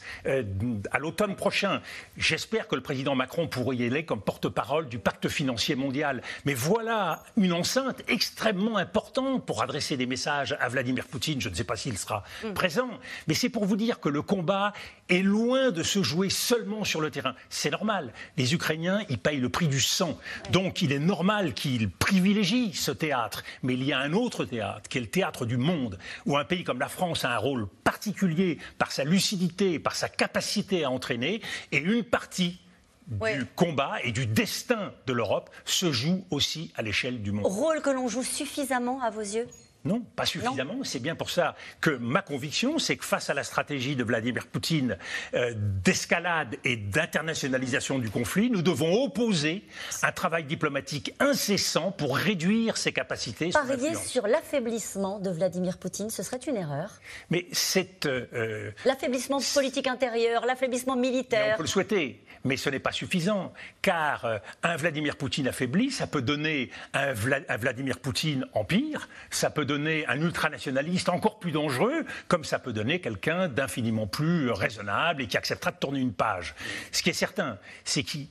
[0.91, 1.81] à l'automne prochain.
[2.17, 6.21] J'espère que le président Macron pourrait y aller comme porte-parole du pacte financier mondial.
[6.45, 11.41] Mais voilà une enceinte extrêmement importante pour adresser des messages à Vladimir Poutine.
[11.41, 12.53] Je ne sais pas s'il sera mm.
[12.53, 12.89] présent,
[13.27, 14.73] mais c'est pour vous dire que le combat
[15.09, 17.35] est loin de se jouer seulement sur le terrain.
[17.49, 18.13] C'est normal.
[18.37, 20.17] Les Ukrainiens, ils payent le prix du sang.
[20.51, 23.43] Donc il est normal qu'il privilégie ce théâtre.
[23.63, 26.45] Mais il y a un autre théâtre, qui est le théâtre du monde, où un
[26.45, 30.91] pays comme la France a un rôle particulier par sa lucidité, par sa capacité à
[30.91, 31.41] entraîner,
[31.71, 32.59] et une partie
[33.07, 37.45] du combat et du destin de l'Europe se joue aussi à l'échelle du monde.
[37.45, 39.47] Rôle que l'on joue suffisamment à vos yeux?
[39.83, 40.83] Non, pas suffisamment.
[40.83, 44.45] C'est bien pour ça que ma conviction, c'est que face à la stratégie de Vladimir
[44.45, 44.97] Poutine
[45.33, 49.63] euh, d'escalade et d'internationalisation du conflit, nous devons opposer
[50.03, 53.49] un travail diplomatique incessant pour réduire ses capacités.
[53.49, 56.91] Parier sur l'affaiblissement de Vladimir Poutine, ce serait une erreur.
[57.31, 61.55] Mais c'est euh, euh, l'affaiblissement politique intérieur, l'affaiblissement militaire.
[61.55, 63.51] on peut le souhaiter, mais ce n'est pas suffisant,
[63.81, 67.13] car un Vladimir Poutine affaibli, ça peut donner un,
[67.49, 72.73] un Vladimir Poutine empire, ça peut donner un ultranationaliste encore plus dangereux, comme ça peut
[72.73, 76.55] donner quelqu'un d'infiniment plus raisonnable et qui acceptera de tourner une page.
[76.91, 78.27] Ce qui est certain, c'est qu'il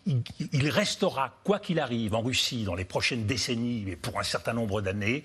[0.69, 4.83] restera, quoi qu'il arrive, en Russie dans les prochaines décennies et pour un certain nombre
[4.83, 5.25] d'années,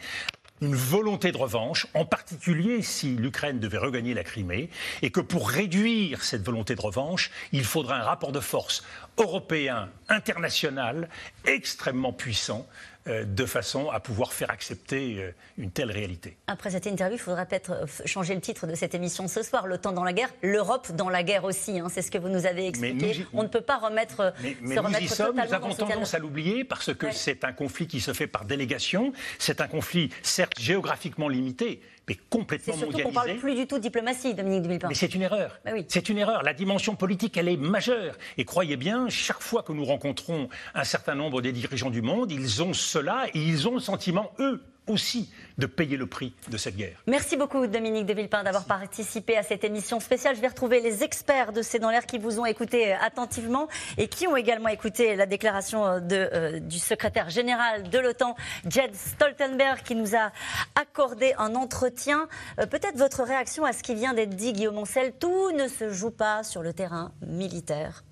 [0.62, 4.70] une volonté de revanche, en particulier si l'Ukraine devait regagner la Crimée,
[5.02, 8.84] et que pour réduire cette volonté de revanche, il faudra un rapport de force
[9.18, 11.10] européen, international,
[11.46, 12.66] extrêmement puissant,
[13.08, 16.38] de façon à pouvoir faire accepter euh, une telle réalité.
[16.48, 19.68] Après cette interview, il faudra peut-être euh, changer le titre de cette émission ce soir,
[19.68, 22.46] l'OTAN dans la guerre, l'Europe dans la guerre aussi, hein, c'est ce que vous nous
[22.48, 23.26] avez expliqué.
[23.34, 24.34] On ne peut pas remettre...
[24.42, 27.88] Mais, mais nous y sommes, nous avons tendance à l'oublier parce que c'est un conflit
[27.88, 33.08] qui se fait par délégation, c'est un conflit certes géographiquement limité, mais complètement surtout mondialisé.
[33.08, 34.88] On ne parle plus du tout de diplomatie, Dominique de Villepin.
[34.90, 35.60] Mais c'est une erreur.
[35.66, 35.86] Bah oui.
[35.88, 36.44] C'est une erreur.
[36.44, 38.18] La dimension politique, elle est majeure.
[38.38, 42.32] Et croyez bien, chaque fois que nous rencontrons un certain nombre des dirigeants du monde,
[42.32, 46.58] ils ont cela et ils ont le sentiment, eux, aussi de payer le prix de
[46.58, 47.02] cette guerre.
[47.08, 50.36] Merci beaucoup Dominique de Villepin d'avoir participé à cette émission spéciale.
[50.36, 53.68] Je vais retrouver les experts de C'est dans l'air qui vous ont écouté euh, attentivement
[53.98, 58.36] et qui ont également écouté la déclaration euh, de, euh, du secrétaire général de l'OTAN,
[58.68, 60.32] Jed Stoltenberg, qui nous a
[60.80, 62.28] accordé un entretien.
[62.58, 66.12] Peut-être votre réaction à ce qui vient d'être dit, Guillaume Ancel, tout ne se joue
[66.12, 68.04] pas sur le terrain militaire.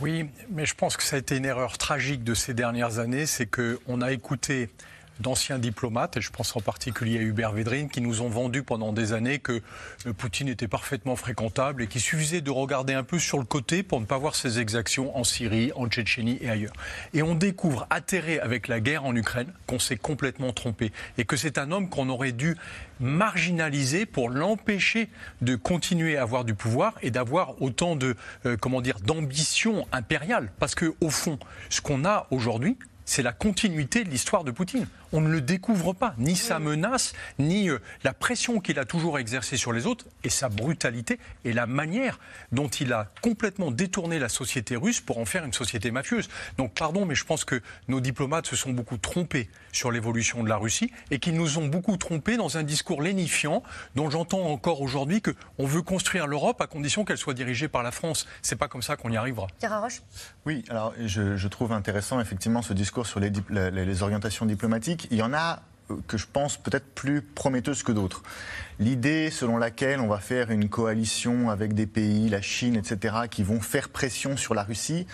[0.00, 3.26] Oui, mais je pense que ça a été une erreur tragique de ces dernières années,
[3.26, 4.70] c'est qu'on a écouté
[5.22, 8.92] d'anciens diplomates, et je pense en particulier à Hubert Védrine, qui nous ont vendu pendant
[8.92, 9.62] des années que
[10.18, 14.00] Poutine était parfaitement fréquentable et qu'il suffisait de regarder un peu sur le côté pour
[14.00, 16.74] ne pas voir ses exactions en Syrie, en Tchétchénie et ailleurs.
[17.14, 21.36] Et on découvre, atterré avec la guerre en Ukraine, qu'on s'est complètement trompé et que
[21.36, 22.56] c'est un homme qu'on aurait dû
[23.00, 25.08] marginaliser pour l'empêcher
[25.40, 28.16] de continuer à avoir du pouvoir et d'avoir autant de
[28.46, 33.32] euh, comment dire d'ambition impériale parce que au fond ce qu'on a aujourd'hui c'est la
[33.32, 34.86] continuité de l'histoire de Poutine.
[35.12, 39.18] On ne le découvre pas, ni sa menace, ni euh, la pression qu'il a toujours
[39.18, 42.18] exercée sur les autres, et sa brutalité, et la manière
[42.50, 46.28] dont il a complètement détourné la société russe pour en faire une société mafieuse.
[46.56, 50.48] Donc pardon, mais je pense que nos diplomates se sont beaucoup trompés sur l'évolution de
[50.48, 53.62] la Russie, et qu'ils nous ont beaucoup trompés dans un discours lénifiant,
[53.94, 57.90] dont j'entends encore aujourd'hui qu'on veut construire l'Europe à condition qu'elle soit dirigée par la
[57.90, 58.26] France.
[58.42, 59.46] C'est pas comme ça qu'on y arrivera.
[59.62, 60.02] Roche?
[60.46, 65.22] Oui, alors je, je trouve intéressant effectivement ce discours sur les, orientations diplomatiques, il y
[65.22, 68.22] en a euh, que je pense peut-être plus prometteuses que d'autres.
[68.78, 73.42] L'idée selon laquelle on va faire une coalition avec des pays, la Chine, etc., qui
[73.42, 75.06] vont faire pression sur la Russie,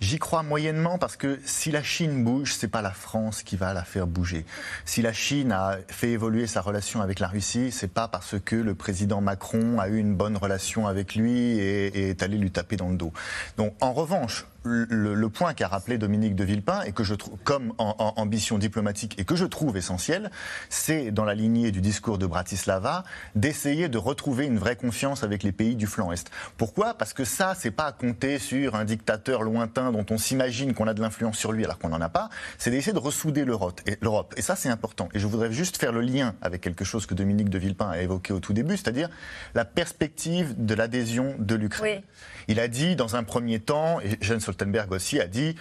[0.00, 3.72] J'y crois moyennement parce que si la Chine bouge, c'est pas la France qui va
[3.72, 4.44] la faire bouger.
[4.84, 8.56] Si la Chine a fait évoluer sa relation avec la Russie, c'est pas parce que
[8.56, 12.76] le président Macron a eu une bonne relation avec lui et, est allé lui taper
[12.76, 13.12] dans le dos.
[13.56, 17.72] Donc, en revanche, le, point qu'a rappelé Dominique de Villepin et que je trouve comme
[17.78, 20.30] ambition diplomatique et que je trouve essentiel,
[20.68, 23.04] c'est dans la lignée du discours de Bratislava
[23.34, 26.30] d'essayer de retrouver une vraie confiance avec les pays du flanc est.
[26.56, 26.94] Pourquoi?
[26.94, 30.86] Parce que ça, c'est pas à compter sur un dictateur lointain dont on s'imagine qu'on
[30.86, 32.28] a de l'influence sur lui alors qu'on n'en a pas.
[32.58, 33.80] C'est d'essayer de ressouder l'Europe.
[33.86, 33.98] Et,
[34.36, 35.08] et ça, c'est important.
[35.14, 38.00] Et je voudrais juste faire le lien avec quelque chose que Dominique de Villepin a
[38.00, 39.08] évoqué au tout début, c'est-à-dire
[39.54, 42.02] la perspective de l'adhésion de l'Ukraine.
[42.48, 45.56] Il a dit dans un premier temps, et Jens Stoltenberg aussi a dit,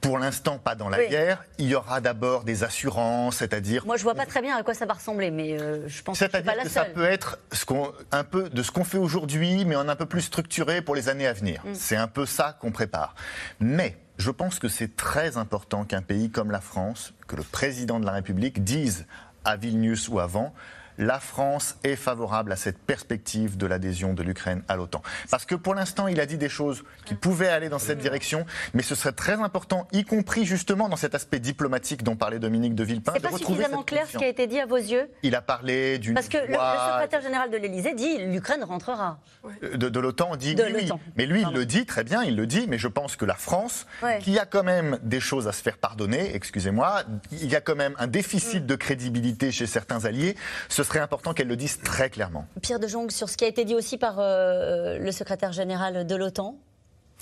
[0.00, 1.44] pour l'instant, pas dans la guerre.
[1.58, 3.84] Il y aura d'abord des assurances, c'est-à-dire.
[3.86, 6.18] Moi, je vois pas très bien à quoi ça va ressembler, mais euh, je pense
[6.18, 7.64] que c'est pas la que ça peut être ce
[8.12, 11.08] un peu de ce qu'on fait aujourd'hui, mais en un peu plus structuré pour les
[11.08, 11.62] années à venir.
[11.64, 11.74] Mm.
[11.74, 13.14] C'est un peu ça qu'on prépare.
[13.60, 18.00] Mais je pense que c'est très important qu'un pays comme la France, que le président
[18.00, 19.06] de la République dise
[19.44, 20.54] à Vilnius ou avant,
[21.00, 25.02] la France est favorable à cette perspective de l'adhésion de l'Ukraine à l'OTAN.
[25.30, 28.44] Parce que pour l'instant, il a dit des choses qui pouvaient aller dans cette direction,
[28.74, 32.74] mais ce serait très important, y compris justement dans cet aspect diplomatique dont parlait Dominique
[32.74, 33.12] de Villepin.
[33.14, 35.98] C'est pas suffisamment clair ce qui a été dit à vos yeux Il a parlé
[35.98, 36.14] d'une.
[36.14, 39.20] Parce que le, secrétaire général de l'Élysée dit l'Ukraine rentrera.
[39.62, 40.90] De, de l'OTAN, dit oui.
[41.16, 43.34] Mais lui, il le dit très bien, il le dit, mais je pense que la
[43.34, 43.86] France,
[44.20, 47.76] qui a quand même des choses à se faire pardonner, excusez-moi, il y a quand
[47.76, 48.66] même un déficit mm.
[48.66, 50.36] de crédibilité chez certains alliés,
[50.68, 52.46] ce serait important qu'elle le dise très clairement.
[52.62, 56.06] Pierre de Jong, sur ce qui a été dit aussi par euh, le secrétaire général
[56.06, 56.56] de l'OTAN,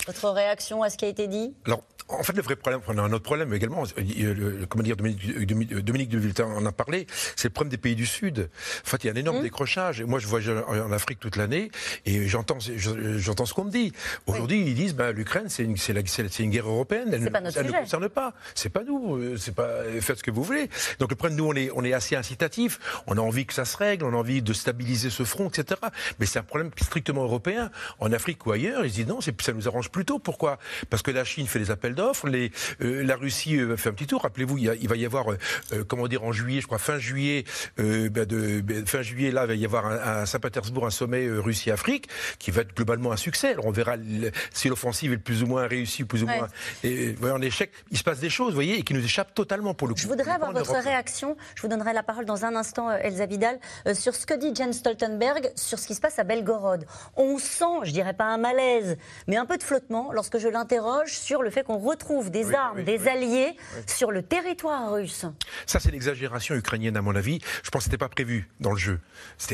[0.07, 1.53] votre réaction à ce qui a été dit?
[1.65, 4.95] Alors, en fait, le vrai problème, on a un autre problème également, le, comment dire,
[4.95, 8.49] Dominique, de Villepin en a parlé, c'est le problème des pays du Sud.
[8.83, 9.43] En fait, il y a un énorme mmh.
[9.43, 10.01] décrochage.
[10.01, 11.69] moi, je voyage en Afrique toute l'année
[12.05, 13.93] et j'entends, j'entends ce qu'on me dit.
[14.25, 17.09] Aujourd'hui, ils disent, ben, l'Ukraine, c'est une, une guerre européenne.
[17.11, 18.33] Elle, pas ça ne concerne pas.
[18.55, 19.17] C'est pas nous.
[19.17, 20.69] Euh, c'est pas, faites ce que vous voulez.
[20.99, 22.79] Donc, le problème, nous, on est, on est assez incitatif.
[23.05, 24.05] On a envie que ça se règle.
[24.05, 25.79] On a envie de stabiliser ce front, etc.
[26.19, 27.69] Mais c'est un problème strictement européen.
[27.99, 30.19] En Afrique ou ailleurs, ils disent non, ça nous arrange plutôt.
[30.19, 30.57] Pourquoi?
[30.89, 32.27] Parce que la Chine fait des appels d'offres,
[32.81, 34.21] euh, la Russie euh, fait un petit tour.
[34.21, 37.43] Rappelez-vous, il, va y avoir, euh, comment dire, en juillet, je crois fin juillet,
[37.77, 42.09] ben de, ben, fin juillet là, il va y avoir à Saint-Pétersbourg un sommet Russie-Afrique
[42.37, 43.49] qui va être globalement un succès.
[43.49, 43.95] Alors on verra
[44.53, 46.47] si l'offensive est plus ou moins réussie, plus ou moins
[46.83, 47.71] et, en échec.
[47.91, 49.99] Il se passe des choses, vous voyez, et qui nous échappent totalement pour le coup.
[49.99, 51.35] Je voudrais avoir votre réaction.
[51.55, 53.59] Je vous donnerai la parole dans un instant, Elsa Vidal,
[53.93, 56.85] sur ce que dit Jens Stoltenberg sur ce qui se passe à Belgorod.
[57.15, 59.78] On sent, je dirais pas un malaise, mais un peu de flottement
[60.13, 63.55] lorsque je l'interroge sur le fait qu'on retrouve des armes, des alliés
[63.87, 65.25] sur le territoire russe.
[65.65, 67.39] Ça, c'est l'exagération ukrainienne, à mon avis.
[67.63, 68.99] Je pense que ce n'était pas prévu dans le jeu.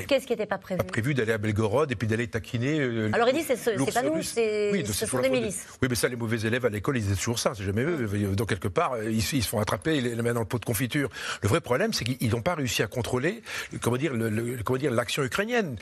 [0.07, 2.79] Qu'est-ce qui n'était pas prévu Pas prévu d'aller à Belgorod et puis d'aller taquiner.
[2.79, 5.65] Euh, Alors, il dit c'est ce, pas nous, c'est ce sont des milices.
[5.81, 7.53] Oui, mais ça, les mauvais élèves à l'école, ils disaient toujours ça.
[7.55, 8.07] C'est jamais eux.
[8.35, 10.65] Donc, quelque part, ils, ils, se font attraper, ils les mettent dans le pot de
[10.65, 11.09] confiture.
[11.41, 13.41] Le vrai problème, c'est qu'ils n'ont pas réussi à contrôler,
[13.81, 15.77] comment dire, le, comment dire, l'action ukrainienne.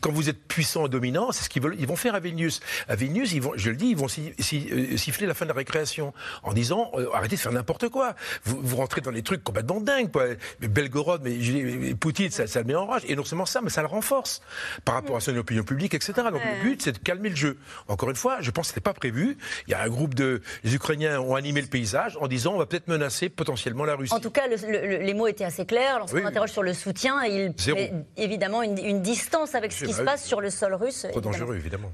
[0.00, 1.76] Quand vous êtes puissant et dominant, c'est ce qu'ils veulent.
[1.78, 2.60] Ils vont faire à Vilnius.
[2.88, 5.56] À Vilnius, ils vont, je le dis, ils vont euh, siffler la fin de la
[5.56, 6.12] récréation
[6.42, 8.14] en disant euh, arrêtez de faire n'importe quoi.
[8.44, 10.10] Vous, vous, rentrez dans des trucs complètement dingues.
[10.10, 10.24] Quoi.
[10.60, 13.02] Belgorod, mais, Poutine, ça, ça, le met en rage.
[13.08, 14.40] Et non seulement ça, mais ça le renforce
[14.84, 16.12] par rapport à son opinion publique, etc.
[16.30, 17.58] Donc le but, c'est de calmer le jeu.
[17.88, 19.36] Encore une fois, je pense que ce n'était pas prévu.
[19.66, 20.42] Il y a un groupe de.
[20.64, 24.14] Les Ukrainiens ont animé le paysage en disant on va peut-être menacer potentiellement la Russie.
[24.14, 25.98] En tout cas, les mots étaient assez clairs.
[25.98, 30.24] Lorsqu'on interroge sur le soutien, il met évidemment une, distance avec ce qui se passe
[30.24, 31.06] sur le sol russe.
[31.10, 31.92] Trop dangereux, évidemment.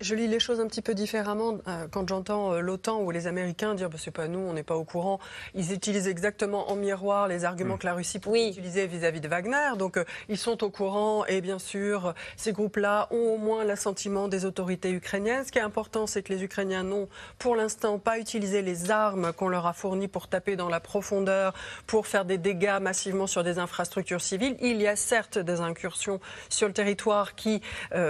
[0.00, 1.27] Je lis les choses un petit peu différemment.
[1.28, 4.62] Euh, quand j'entends euh, l'OTAN ou les Américains dire bah, c'est pas nous, on n'est
[4.62, 5.18] pas au courant,
[5.54, 7.78] ils utilisent exactement en miroir les arguments mm.
[7.78, 9.76] que la Russie pourrait utiliser vis-à-vis de Wagner.
[9.78, 14.28] Donc euh, ils sont au courant et bien sûr, ces groupes-là ont au moins l'assentiment
[14.28, 15.44] des autorités ukrainiennes.
[15.44, 17.08] Ce qui est important, c'est que les Ukrainiens n'ont
[17.38, 21.52] pour l'instant pas utilisé les armes qu'on leur a fournies pour taper dans la profondeur,
[21.86, 24.56] pour faire des dégâts massivement sur des infrastructures civiles.
[24.60, 27.60] Il y a certes des incursions sur le territoire qui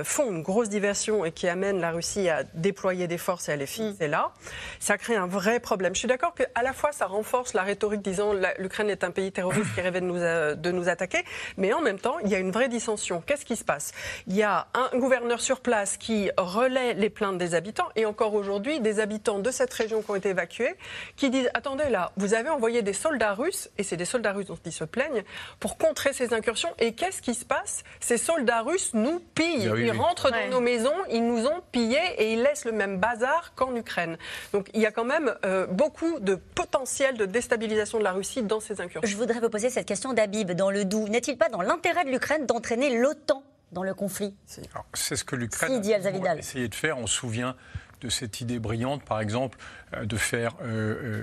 [0.05, 3.57] font une grosse diversion et qui amènent la Russie à déployer des forces et à
[3.57, 4.33] les fixer là,
[4.81, 5.95] ça crée un vrai problème.
[5.95, 9.33] Je suis d'accord qu'à la fois ça renforce la rhétorique disant l'Ukraine est un pays
[9.33, 11.25] terroriste qui rêvait de nous, euh, de nous attaquer,
[11.57, 13.23] mais en même temps il y a une vraie dissension.
[13.25, 13.93] Qu'est-ce qui se passe?
[14.27, 18.35] Il y a un gouverneur sur place qui relaie les plaintes des habitants et encore
[18.35, 20.75] aujourd'hui des habitants de cette région qui ont été évacués
[21.17, 24.47] qui disent attendez là, vous avez envoyé des soldats russes et c'est des soldats russes
[24.47, 25.25] dont ils se plaignent
[25.61, 26.71] pour contrer ces incursions.
[26.79, 27.85] Et qu'est-ce qui se passe?
[28.01, 31.99] Ces soldats russes nous pillent, ah ils rentrent dans nos maisons, ils nous ont pillés
[32.19, 34.17] et ils laissent le même bazar qu'en Ukraine.
[34.53, 38.43] Donc il y a quand même euh, beaucoup de potentiel de déstabilisation de la Russie
[38.43, 39.09] dans ces incursions.
[39.09, 41.09] Je voudrais vous poser cette question d'Abib dans le Doubs.
[41.09, 44.35] N'est-il pas dans l'intérêt de l'Ukraine d'entraîner l'OTAN dans le conflit?
[44.47, 45.83] C'est ce que l'Ukraine
[46.27, 46.99] a essayé de faire.
[46.99, 47.55] On se souvient
[48.01, 49.59] de cette idée brillante, par exemple,
[49.95, 50.55] euh, de faire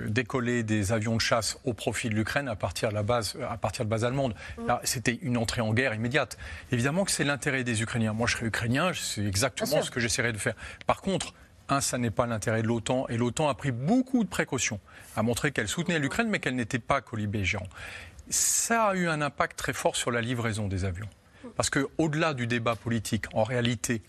[0.08, 3.56] décoller des avions de chasse au profit de l'Ukraine à partir de la base, à
[3.56, 4.34] partir de base allemande.
[4.58, 4.66] Mm.
[4.66, 6.36] Là, c'était une entrée en guerre immédiate.
[6.72, 8.12] Évidemment que c'est l'intérêt des Ukrainiens.
[8.12, 10.54] Moi, je serais ukrainien, c'est exactement ce que j'essaierais de faire.
[10.86, 11.34] Par contre,
[11.68, 14.80] un, ça n'est pas l'intérêt de l'OTAN, et l'OTAN a pris beaucoup de précautions,
[15.16, 17.66] à montrer qu'elle soutenait l'Ukraine, mais qu'elle n'était pas colibé-géant.
[18.28, 21.08] Ça a eu un impact très fort sur la livraison des avions.
[21.56, 24.02] Parce qu'au-delà du débat politique, en réalité,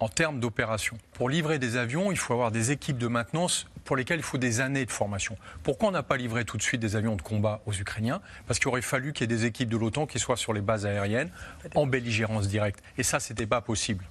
[0.00, 3.96] en termes d'opération, pour livrer des avions, il faut avoir des équipes de maintenance pour
[3.96, 5.36] lesquelles il faut des années de formation.
[5.62, 8.20] Pourquoi on n'a pas livré tout de suite des avions de combat aux Ukrainiens?
[8.46, 10.60] Parce qu'il aurait fallu qu'il y ait des équipes de l'OTAN qui soient sur les
[10.60, 11.30] bases aériennes
[11.74, 12.82] en belligérance directe.
[12.98, 14.04] Et ça, ce n'était pas possible.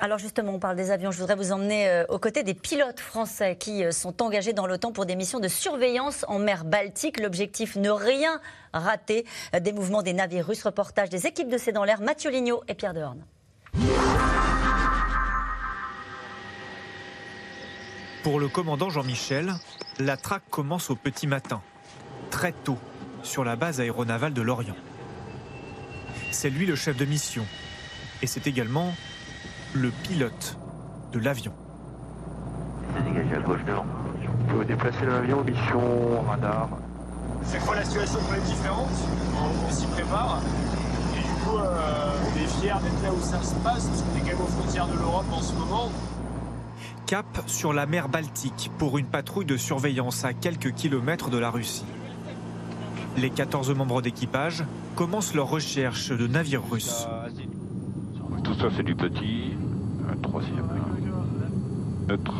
[0.00, 1.10] Alors justement, on parle des avions.
[1.10, 4.68] Je voudrais vous emmener euh, aux côtés des pilotes français qui euh, sont engagés dans
[4.68, 7.18] l'OTAN pour des missions de surveillance en mer Baltique.
[7.18, 8.40] L'objectif, ne rien
[8.72, 9.26] rater
[9.56, 10.62] euh, des mouvements des navires russes.
[10.62, 13.24] Reportage des équipes de C'est dans l'air, Mathieu Lignot et Pierre Dehorne.
[18.22, 19.52] Pour le commandant Jean-Michel,
[19.98, 21.60] la traque commence au petit matin,
[22.30, 22.78] très tôt,
[23.24, 24.76] sur la base aéronavale de Lorient.
[26.30, 27.44] C'est lui le chef de mission.
[28.22, 28.94] Et c'est également
[29.74, 30.56] le pilote
[31.12, 31.52] de l'avion.
[33.04, 33.84] Dégagé à gauche devant.
[33.84, 36.68] Vous pouvez déplacer l'avion, mission radar.
[37.50, 38.88] Chaque fois la situation peut être différente,
[39.68, 40.40] on, s'y prépare.
[41.16, 44.16] Et du coup, euh, on est fiers d'être là où ça se passe, parce qu'on
[44.16, 45.90] est quand même aux frontières de l'Europe en ce moment.
[47.06, 51.50] Cap sur la mer Baltique pour une patrouille de surveillance à quelques kilomètres de la
[51.50, 51.86] Russie.
[53.16, 54.64] Les 14 membres d'équipage
[54.94, 57.06] commencent leur recherche de navires russes.
[58.42, 59.54] Tout ça, c'est du petit.
[60.10, 60.68] Un troisième.
[62.08, 62.34] Neutre.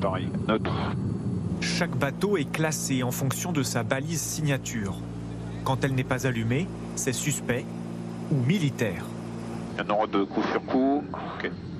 [0.00, 0.72] Pareil, neutre.
[1.60, 4.96] Chaque bateau est classé en fonction de sa balise signature.
[5.64, 7.64] Quand elle n'est pas allumée, c'est suspect
[8.30, 9.04] ou militaire.
[9.78, 11.04] Un ordre de coup sur coup.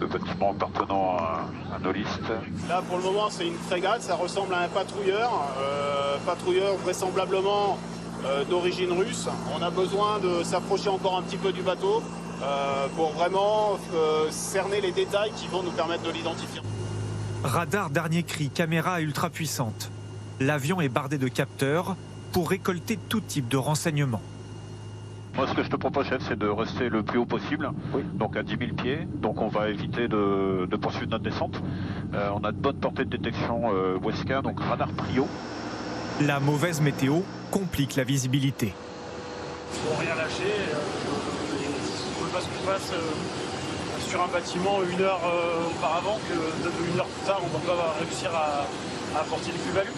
[0.01, 2.33] Le bâtiment appartenant à, nos listes.
[2.69, 4.03] Là, pour le moment, c'est une frégate.
[4.03, 5.31] Ça ressemble à un patrouilleur.
[5.61, 7.79] Euh, patrouilleur vraisemblablement
[8.25, 9.29] euh, d'origine russe.
[9.57, 12.03] On a besoin de s'approcher encore un petit peu du bateau
[12.43, 13.79] euh, pour vraiment
[14.31, 16.61] cerner les détails qui vont nous permettre de l'identifier.
[17.45, 19.91] Radar dernier cri, caméra ultra puissante.
[20.41, 21.97] L'avion est bardé de capteurs
[22.33, 24.23] pour récolter tout type de renseignements.
[25.35, 27.71] Moi, ce que je te propose, chef, c'est de rester le plus haut possible,
[28.15, 29.09] donc à 10 000 pieds.
[29.15, 31.61] Donc, on va éviter de, poursuivre notre descente.
[32.15, 35.27] Euh, on a de bonnes portées de détection euh, Weska, donc radar prio.
[36.21, 37.21] La mauvaise météo
[37.51, 38.75] complique la visibilité.
[39.71, 40.43] Faut rien lâcher.
[40.45, 41.02] Euh,
[42.49, 45.21] pas qu'on passe euh, sur un bâtiment une heure
[45.71, 48.67] auparavant que une heure plus tard, on ne va pas réussir à,
[49.17, 49.95] à apporter une plus-value.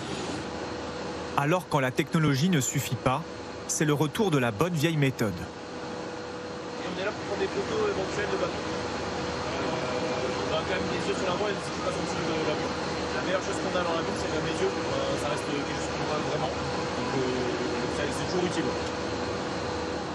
[1.36, 3.22] Alors, quand la technologie ne suffit pas,
[3.66, 5.34] c'est le retour de la bonne vieille méthode.
[5.34, 8.54] on est là pour prendre des photos éventuelles de bateaux.
[8.54, 12.04] Euh, on a quand même des yeux sur la voie et ce qui passe en
[12.06, 12.70] dessous de l'avion.
[13.18, 14.70] La meilleure chose qu'on a dans l'avion, c'est les yeux.
[14.70, 16.52] Euh, ça reste quelque chose qu'on voit vraiment.
[16.54, 18.68] Donc euh, c'est toujours utile.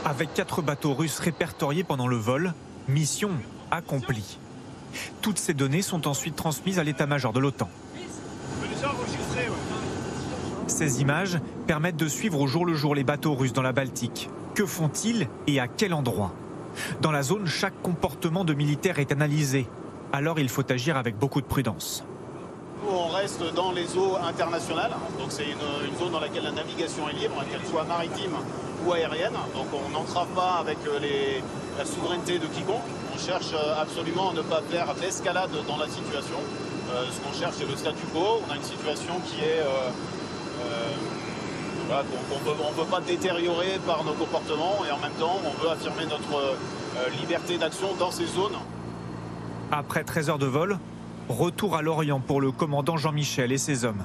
[0.06, 2.54] Avec quatre bateaux russes répertoriés pendant le vol,
[2.88, 3.32] mission
[3.70, 4.38] accomplie.
[5.22, 7.70] Toutes ces données sont ensuite transmises à l'état-major de l'OTAN.
[10.68, 14.30] Ces images permettent de suivre au jour le jour les bateaux russes dans la Baltique.
[14.56, 16.34] Que font-ils et à quel endroit?
[17.02, 19.68] Dans la zone, chaque comportement de militaire est analysé.
[20.14, 22.04] Alors il faut agir avec beaucoup de prudence.
[22.88, 27.14] on reste dans les eaux internationales, donc c'est une, zone dans laquelle la navigation est
[27.14, 28.32] libre, qu'elle soit maritime
[28.86, 29.34] ou aérienne.
[29.54, 31.00] Donc on n'entrave pas avec euh,
[31.78, 32.84] la souveraineté de quiconque.
[33.14, 36.36] On cherche euh, absolument à ne pas faire l'escalade dans la situation.
[36.92, 38.42] Euh, ce qu'on cherche, c'est le statu quo.
[38.48, 39.90] On a une situation qui est euh,
[41.92, 46.06] on ne peut pas détériorer par nos comportements et en même temps, on veut affirmer
[46.06, 46.56] notre
[47.20, 48.58] liberté d'action dans ces zones.
[49.72, 50.78] Après 13 heures de vol,
[51.30, 54.04] retour à Lorient pour le commandant Jean-Michel et ses hommes.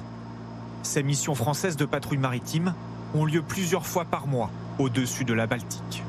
[0.81, 2.73] Ces missions françaises de patrouille maritime
[3.13, 4.49] ont lieu plusieurs fois par mois
[4.79, 6.03] au-dessus de la Baltique.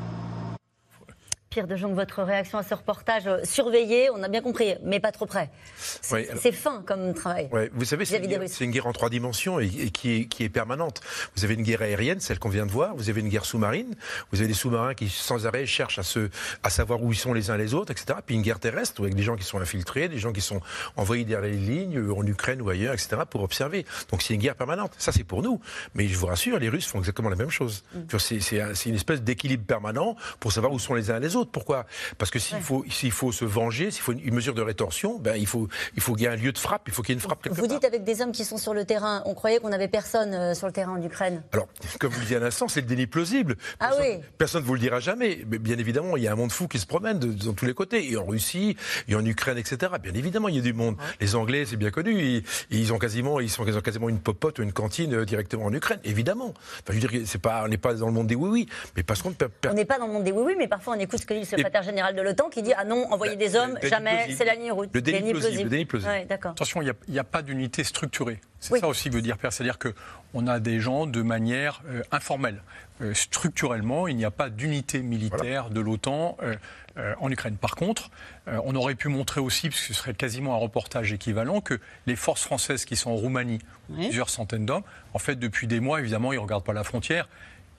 [1.57, 5.01] Pierre de Jong, votre réaction à ce reportage euh, surveillé, on a bien compris, mais
[5.01, 5.49] pas trop près.
[5.79, 7.49] C'est fin comme travail.
[7.73, 11.01] Vous savez, c'est une, guerre en trois dimensions et, qui, est, permanente.
[11.35, 13.95] Vous avez une guerre aérienne, celle qu'on vient de voir, vous avez une guerre sous-marine,
[14.33, 16.29] vous avez des sous-marins qui sans arrêt cherchent à, se,
[16.63, 18.19] à savoir où ils sont les uns les autres, etc.
[18.27, 20.61] Puis une guerre terrestre avec des gens qui sont infiltrés, des gens qui sont
[20.97, 23.87] envoyés derrière les lignes, euh, en Ukraine ou ailleurs, etc., pour observer.
[24.11, 24.93] Donc c'est une guerre permanente.
[24.99, 25.59] Ça, c'est pour nous.
[25.95, 27.83] Mais je vous rassure, les Russes font exactement la même chose.
[27.95, 28.19] Mm.
[28.19, 31.46] C'est une espèce d'équilibre permanent pour savoir où sont les uns les autres.
[31.51, 31.87] Pourquoi?
[32.19, 35.37] Parce que s'il faut, s'il faut se venger, s'il faut une, mesure de rétorsion, ben,
[35.37, 37.17] il, faut, il faut qu'il y ait un lieu de frappe, il faut qu'il y
[37.17, 39.35] ait une frappe quelque Vous dites avec des hommes qui sont sur le terrain, on
[39.35, 41.43] croyait qu'on n'avait personne euh, sur le terrain en Ukraine.
[41.53, 41.69] Alors,
[41.99, 43.57] comme vous le dites à l'instant, c'est le déni plausible.
[43.81, 45.45] Ah oui Personne ne vous le dira jamais.
[45.49, 47.67] Mais bien évidemment, il y a un monde fou qui se promène de, dans tous
[47.67, 48.77] les côtés, et en Russie,
[49.09, 49.93] et en Ukraine, etc.
[50.03, 50.97] Bien évidemment, il y a du monde.
[51.21, 54.73] Les Anglais, c'est bien connu, ils, ont quasiment, ils sont quasiment une popote ou une
[54.73, 56.55] cantine euh, directement en Ukraine, évidemment.
[56.83, 59.03] Enfin, je veux dire, c'est pas, on n'est pas dans le monde des oui-oui, mais
[59.03, 59.35] parce qu'on
[59.69, 61.47] on n'est pas dans le monde des oui-oui, mais parfois on écoute ce que le
[61.47, 64.73] secrétaire général de l'OTAN qui dit ah non, envoyer des hommes, jamais, c'est la ligne
[64.73, 64.89] rouge.
[64.93, 66.31] Le déni plausible.
[66.31, 68.41] Attention, il n'y a, pas d'unité structurée.
[68.61, 69.53] C'est ça aussi veut dire, Père.
[69.53, 72.63] C'est-à-dire qu'on a des gens de manière euh, informelle.
[73.03, 77.57] Euh, structurellement, il n'y a pas d'unité militaire de l'OTAN euh, en Ukraine.
[77.57, 78.11] Par contre,
[78.47, 82.17] on aurait pu montrer aussi, parce que ce serait quasiment un reportage équivalent, que les
[82.17, 83.59] forces françaises qui sont en Roumanie,
[83.93, 84.83] plusieurs centaines d'hommes,
[85.13, 87.29] en fait, depuis des mois, évidemment, ils ne regardent pas la frontière,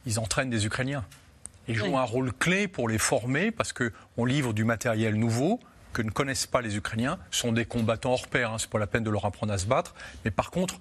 [0.06, 1.04] ils entraînent des Ukrainiens.
[1.68, 5.60] Ils jouent un rôle clé pour les former parce qu'on livre du matériel nouveau
[5.94, 7.18] que ne connaissent pas les Ukrainiens.
[7.32, 9.58] Ce sont des combattants hors pair, hein, c'est pas la peine de leur apprendre à
[9.58, 9.96] se battre.
[10.26, 10.80] Mais par contre,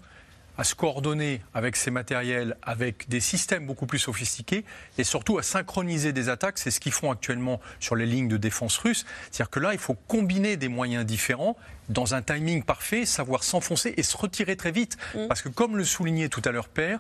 [0.59, 4.65] à se coordonner avec ces matériels, avec des systèmes beaucoup plus sophistiqués
[4.99, 6.59] et surtout à synchroniser des attaques.
[6.59, 9.05] C'est ce qu'ils font actuellement sur les lignes de défense russes.
[9.31, 11.57] C'est-à-dire que là, il faut combiner des moyens différents
[11.89, 14.97] dans un timing parfait, savoir s'enfoncer et se retirer très vite.
[15.15, 15.27] Mm.
[15.29, 16.99] Parce que comme le soulignait tout à l'heure Père,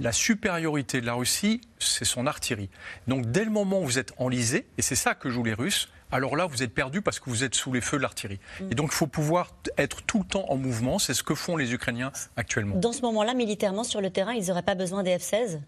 [0.00, 2.70] la supériorité de la Russie, c'est son artillerie.
[3.06, 5.88] Donc dès le moment où vous êtes enlisé, et c'est ça que jouent les Russes,
[6.12, 8.38] alors là, vous êtes perdu parce que vous êtes sous les feux de l'artillerie.
[8.60, 8.68] Mm.
[8.70, 11.00] Et donc, il faut pouvoir être tout le temps en mouvement.
[11.00, 12.76] C'est ce que font les Ukrainiens actuellement.
[12.76, 15.58] Dans ce moment-là, militairement, sur le terrain, ils n'auraient pas besoin des F-16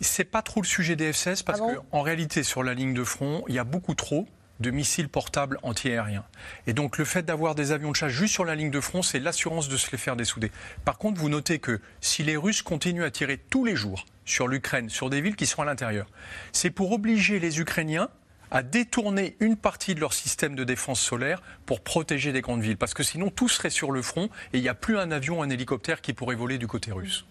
[0.00, 1.82] C'est pas trop le sujet des F-16 parce Ah bon?
[1.92, 4.26] qu'en réalité, sur la ligne de front, il y a beaucoup trop
[4.60, 6.24] de missiles portables antiaériens.
[6.66, 9.02] Et donc le fait d'avoir des avions de chasse juste sur la ligne de front,
[9.02, 10.50] c'est l'assurance de se les faire dessouder.
[10.84, 14.48] Par contre, vous notez que si les Russes continuent à tirer tous les jours sur
[14.48, 16.06] l'Ukraine, sur des villes qui sont à l'intérieur,
[16.52, 18.08] c'est pour obliger les Ukrainiens
[18.50, 22.76] à détourner une partie de leur système de défense solaire pour protéger des grandes villes.
[22.76, 25.42] Parce que sinon, tout serait sur le front et il n'y a plus un avion,
[25.42, 27.26] un hélicoptère qui pourrait voler du côté russe.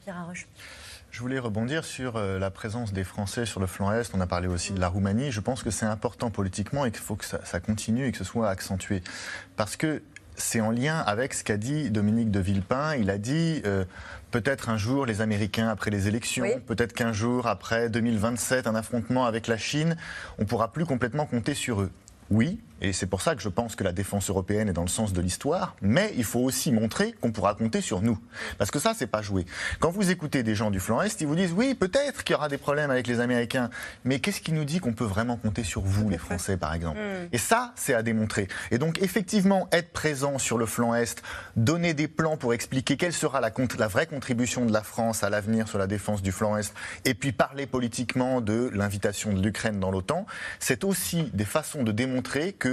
[1.15, 4.13] Je voulais rebondir sur euh, la présence des Français sur le flanc Est.
[4.13, 5.31] On a parlé aussi de la Roumanie.
[5.31, 8.17] Je pense que c'est important politiquement et qu'il faut que ça, ça continue et que
[8.17, 9.01] ce soit accentué.
[9.55, 10.03] Parce que
[10.35, 12.95] c'est en lien avec ce qu'a dit Dominique de Villepin.
[12.95, 13.85] Il a dit euh,
[14.31, 16.59] peut-être un jour les Américains après les élections, Oui.
[16.67, 19.95] peut-être qu'un jour après 2027, un affrontement avec la Chine,
[20.37, 21.91] on pourra plus complètement compter sur eux.
[22.29, 24.87] Oui, et c'est pour ça que je pense que la défense européenne est dans le
[24.87, 28.17] sens de l'histoire, mais il faut aussi montrer qu'on pourra compter sur nous.
[28.57, 29.45] Parce que ça, c'est pas joué.
[29.79, 32.37] Quand vous écoutez des gens du flanc Est, ils vous disent oui, peut-être qu'il y
[32.37, 33.69] aura des problèmes avec les Américains,
[34.03, 36.85] mais qu'est-ce qui nous dit qu'on peut vraiment compter sur vous, les Français, par exemple
[36.95, 37.29] Mm.
[37.31, 38.47] Et ça, c'est à démontrer.
[38.71, 41.21] Et donc, effectivement, être présent sur le flanc Est,
[41.55, 45.29] donner des plans pour expliquer quelle sera la, la vraie contribution de la France à
[45.29, 46.73] l'avenir sur la défense du flanc Est,
[47.03, 50.25] et puis parler politiquement de l'invitation de l'Ukraine dans l'OTAN,
[50.59, 52.64] c'est aussi des façons de démontrer que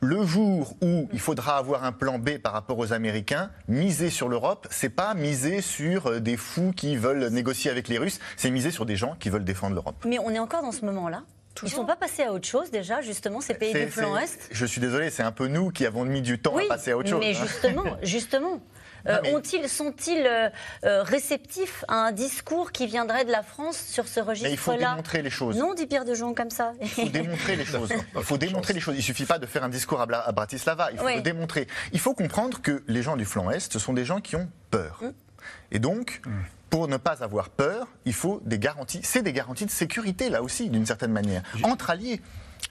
[0.00, 4.28] le jour où il faudra avoir un plan B par rapport aux Américains, miser sur
[4.28, 8.50] l'Europe, c'est pas miser sur euh, des fous qui veulent négocier avec les Russes, c'est
[8.50, 9.96] miser sur des gens qui veulent défendre l'Europe.
[10.06, 11.22] Mais on est encore dans ce moment-là.
[11.62, 14.48] Ils ne sont pas passés à autre chose déjà, justement, ces pays du flanc Est
[14.50, 16.90] Je suis désolé, c'est un peu nous qui avons mis du temps Oui, à passer
[16.90, 17.20] à autre chose.
[17.20, 17.40] mais hein.
[17.42, 18.60] justement, justement.
[19.06, 20.48] euh, ont-ils, sont-ils euh,
[20.84, 24.58] euh, réceptifs à un discours qui viendrait de la France sur ce registre-là Mais il
[24.58, 25.56] faut démontrer les choses.
[25.56, 26.72] Non, dit Pierre de Jong comme ça.
[26.80, 27.90] Il faut démontrer les choses.
[28.16, 28.96] Il faut démontrer les choses.
[28.96, 30.90] Il suffit pas de faire un discours à, Bla- à Bratislava.
[30.92, 31.16] Il faut Oui.
[31.16, 31.66] le démontrer.
[31.92, 34.48] Il faut comprendre que les gens du flanc Est, ce sont des gens qui ont
[34.70, 34.98] peur.
[35.02, 35.12] Hum.
[35.70, 36.20] Et donc,
[36.70, 39.00] pour ne pas avoir peur, il faut des garanties.
[39.04, 41.42] C'est des garanties de sécurité, là aussi, d'une certaine manière.
[41.62, 42.20] Entre alliés.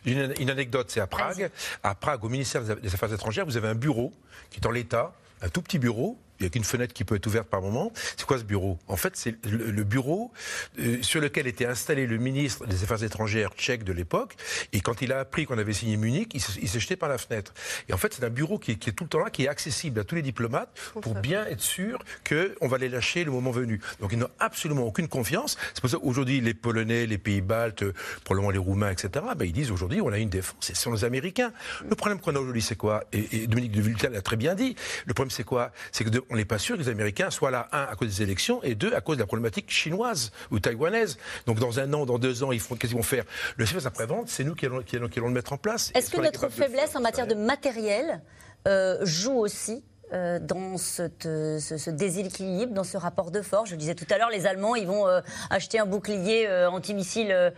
[0.05, 1.49] Une, une anecdote, c'est à Prague.
[1.83, 4.11] À Prague, au ministère des Affaires étrangères, vous avez un bureau
[4.49, 6.17] qui est en l'état, un tout petit bureau.
[6.39, 7.91] Il n'y a qu'une fenêtre qui peut être ouverte par moment.
[8.17, 8.77] C'est quoi ce bureau?
[8.87, 10.31] En fait, c'est le, le bureau
[10.79, 14.35] euh, sur lequel était installé le ministre des Affaires étrangères tchèque de l'époque.
[14.73, 17.09] Et quand il a appris qu'on avait signé Munich, il s'est il s'est jeté par
[17.09, 17.53] la fenêtre.
[17.89, 19.43] Et en fait, c'est un bureau qui, est- qui est tout le temps là, qui
[19.45, 20.69] est accessible à tous les diplomates
[21.01, 23.79] pour bien être sûr qu'on va les lâcher le moment venu.
[24.01, 25.57] Donc, ils n'ont absolument aucune confiance.
[25.73, 29.45] C'est pour ça qu'aujourd'hui, les Polonais, les pays baltes, euh, probablement les Roumains, etc., ben,
[29.45, 30.69] ils disent aujourd'hui, on a une défense.
[30.69, 31.51] Et ce sont les Américains.
[31.87, 33.03] Le problème qu'on a aujourd'hui, c'est quoi?
[33.13, 34.75] Et, et Dominique de Villepin l'a très bien dit.
[35.05, 35.71] Le problème, c'est quoi?
[35.91, 38.07] C'est que de- on n'est pas sûr que les Américains soient là, un, à cause
[38.17, 41.17] des élections, et deux, à cause de la problématique chinoise ou taïwanaise.
[41.45, 43.25] Donc, dans un an, dans deux ans, ils font, qu'est-ce qu'ils vont faire
[43.57, 45.91] Le service après-vente, c'est nous qui allons, qui allons- qui allons le mettre en place.
[45.95, 48.21] Est-ce que notre faiblesse en matière de matériel
[48.67, 53.69] euh, joue aussi euh, dans euh, ce, déséquilibre, dans ce rapport de force.
[53.69, 57.53] Je disais tout à l'heure, les Allemands, ils vont euh, acheter un bouclier antimissile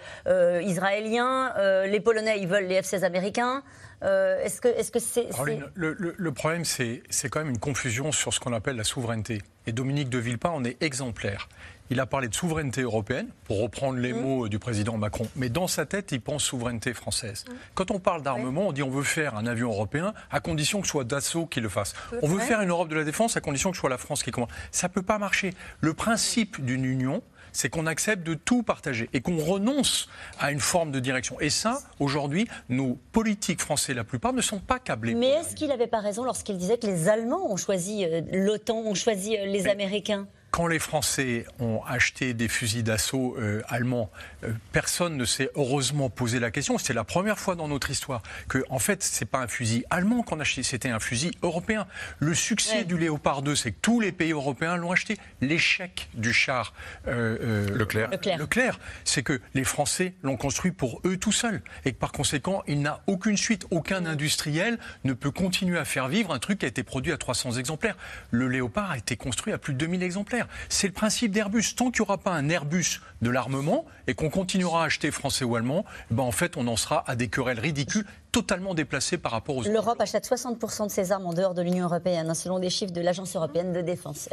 [0.61, 1.53] israélien.
[1.85, 3.63] Les Polonais, ils veulent les F-16 américains.
[4.01, 5.27] Est-ce que est-ce c'est
[5.75, 9.41] le- le problème, c'est c'est quand même une confusion sur ce qu'on appelle la souveraineté.
[9.65, 11.49] Et Dominique de Villepin en est exemplaire.
[11.89, 15.67] Il a parlé de souveraineté européenne, pour reprendre les mots du président Macron, mais dans
[15.67, 17.45] sa tête, il pense souveraineté française.
[17.75, 20.87] Quand on parle d'armement, on dit on veut faire un avion européen à condition que
[20.87, 21.93] ce soit Dassault qui le fasse.
[22.21, 24.23] On veut faire une Europe de la défense à condition que ce soit la France
[24.23, 24.49] qui commande.
[24.71, 25.53] Ça ne peut pas marcher.
[25.79, 27.21] Le principe d'une union,
[27.51, 30.09] c'est qu'on accepte de tout partager et qu'on renonce
[30.39, 31.39] à une forme de direction.
[31.39, 35.15] Et ça, aujourd'hui, nos politiques français, la plupart, ne sont pas câblés.
[35.15, 38.77] Mais est-ce qu'il n'avait pas raison lorsqu'il disait que les Allemands ont choisi euh, l'OTAN,
[38.77, 40.27] ont choisi euh, les Américains?
[40.49, 44.09] Quand les Français ont acheté des fusils d'assaut euh, allemands,
[44.43, 46.77] euh, personne ne s'est heureusement posé la question.
[46.77, 50.23] C'est la première fois dans notre histoire que, en fait, c'est pas un fusil allemand
[50.23, 51.85] qu'on a acheté, c'était un fusil européen.
[52.19, 52.83] Le succès Ouais.
[52.85, 55.17] du Léopard 2, c'est que tous les pays européens l'ont acheté.
[55.41, 56.73] L'échec du char
[57.07, 58.09] euh, euh, Leclerc.
[58.37, 58.79] Leclerc.
[59.03, 62.81] c'est que les Français l'ont construit pour eux tout seuls et que par conséquent, il
[62.81, 63.65] n'a aucune suite.
[63.69, 67.17] Aucun industriel ne peut continuer à faire vivre un truc qui a été produit à
[67.17, 67.97] 300 exemplaires.
[68.31, 70.36] Le Léopard a été construit à plus de 2000 exemplaires.
[70.69, 71.75] C'est le principe d'Airbus.
[71.75, 75.45] Tant qu'il n'y aura pas un Airbus de l'armement et qu'on continuera à acheter français
[75.45, 78.05] ou allemand, ben en fait, on en sera à des querelles ridicules
[78.37, 81.85] totalement déplacé par rapport aux L'Europe achète 60% de ses armes en dehors de l'Union
[81.85, 84.29] européenne, hein, selon des chiffres de l'Agence européenne de défense.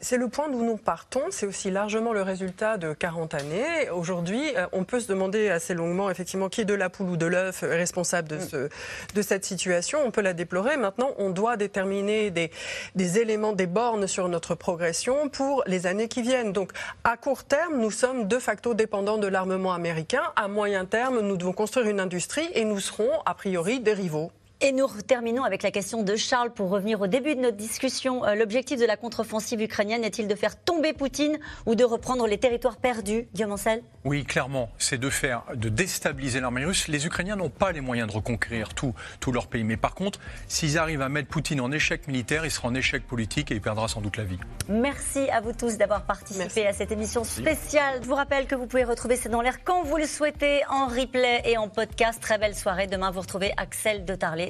[0.00, 3.90] C'est le point d'où nous partons, c'est aussi largement le résultat de 40 années.
[3.92, 7.16] Aujourd'hui, euh, on peut se demander assez longuement, effectivement, qui est de la poule ou
[7.16, 8.68] de l'œuf est responsable de, ce,
[9.14, 9.98] de cette situation.
[10.06, 10.76] On peut la déplorer.
[10.76, 12.52] Maintenant, on doit déterminer des,
[12.94, 16.52] des éléments, des bornes sur notre progression pour les années qui viennent.
[16.52, 16.70] Donc,
[17.02, 20.22] à court terme, nous sommes de facto dépendants de l'armement américain.
[20.36, 24.32] À moyen terme, nous devons construire une industrie et nous serons, a priori, des rivaux.
[24.62, 28.26] Et nous terminons avec la question de Charles pour revenir au début de notre discussion.
[28.26, 32.36] Euh, l'objectif de la contre-offensive ukrainienne est-il de faire tomber Poutine ou de reprendre les
[32.36, 36.88] territoires perdus, Guillaume Ancel Oui, clairement, c'est de faire, de déstabiliser l'armée russe.
[36.88, 39.64] Les Ukrainiens n'ont pas les moyens de reconquérir tout, tout leur pays.
[39.64, 43.06] Mais par contre, s'ils arrivent à mettre Poutine en échec militaire, il sera en échec
[43.06, 44.38] politique et il perdra sans doute la vie.
[44.68, 48.00] Merci à vous tous d'avoir participé à cette émission spéciale.
[48.02, 50.86] Je vous rappelle que vous pouvez retrouver C'est dans l'air quand vous le souhaitez, en
[50.86, 52.20] replay et en podcast.
[52.20, 52.88] Très belle soirée.
[52.88, 54.49] Demain, vous retrouvez Axel de Tarlet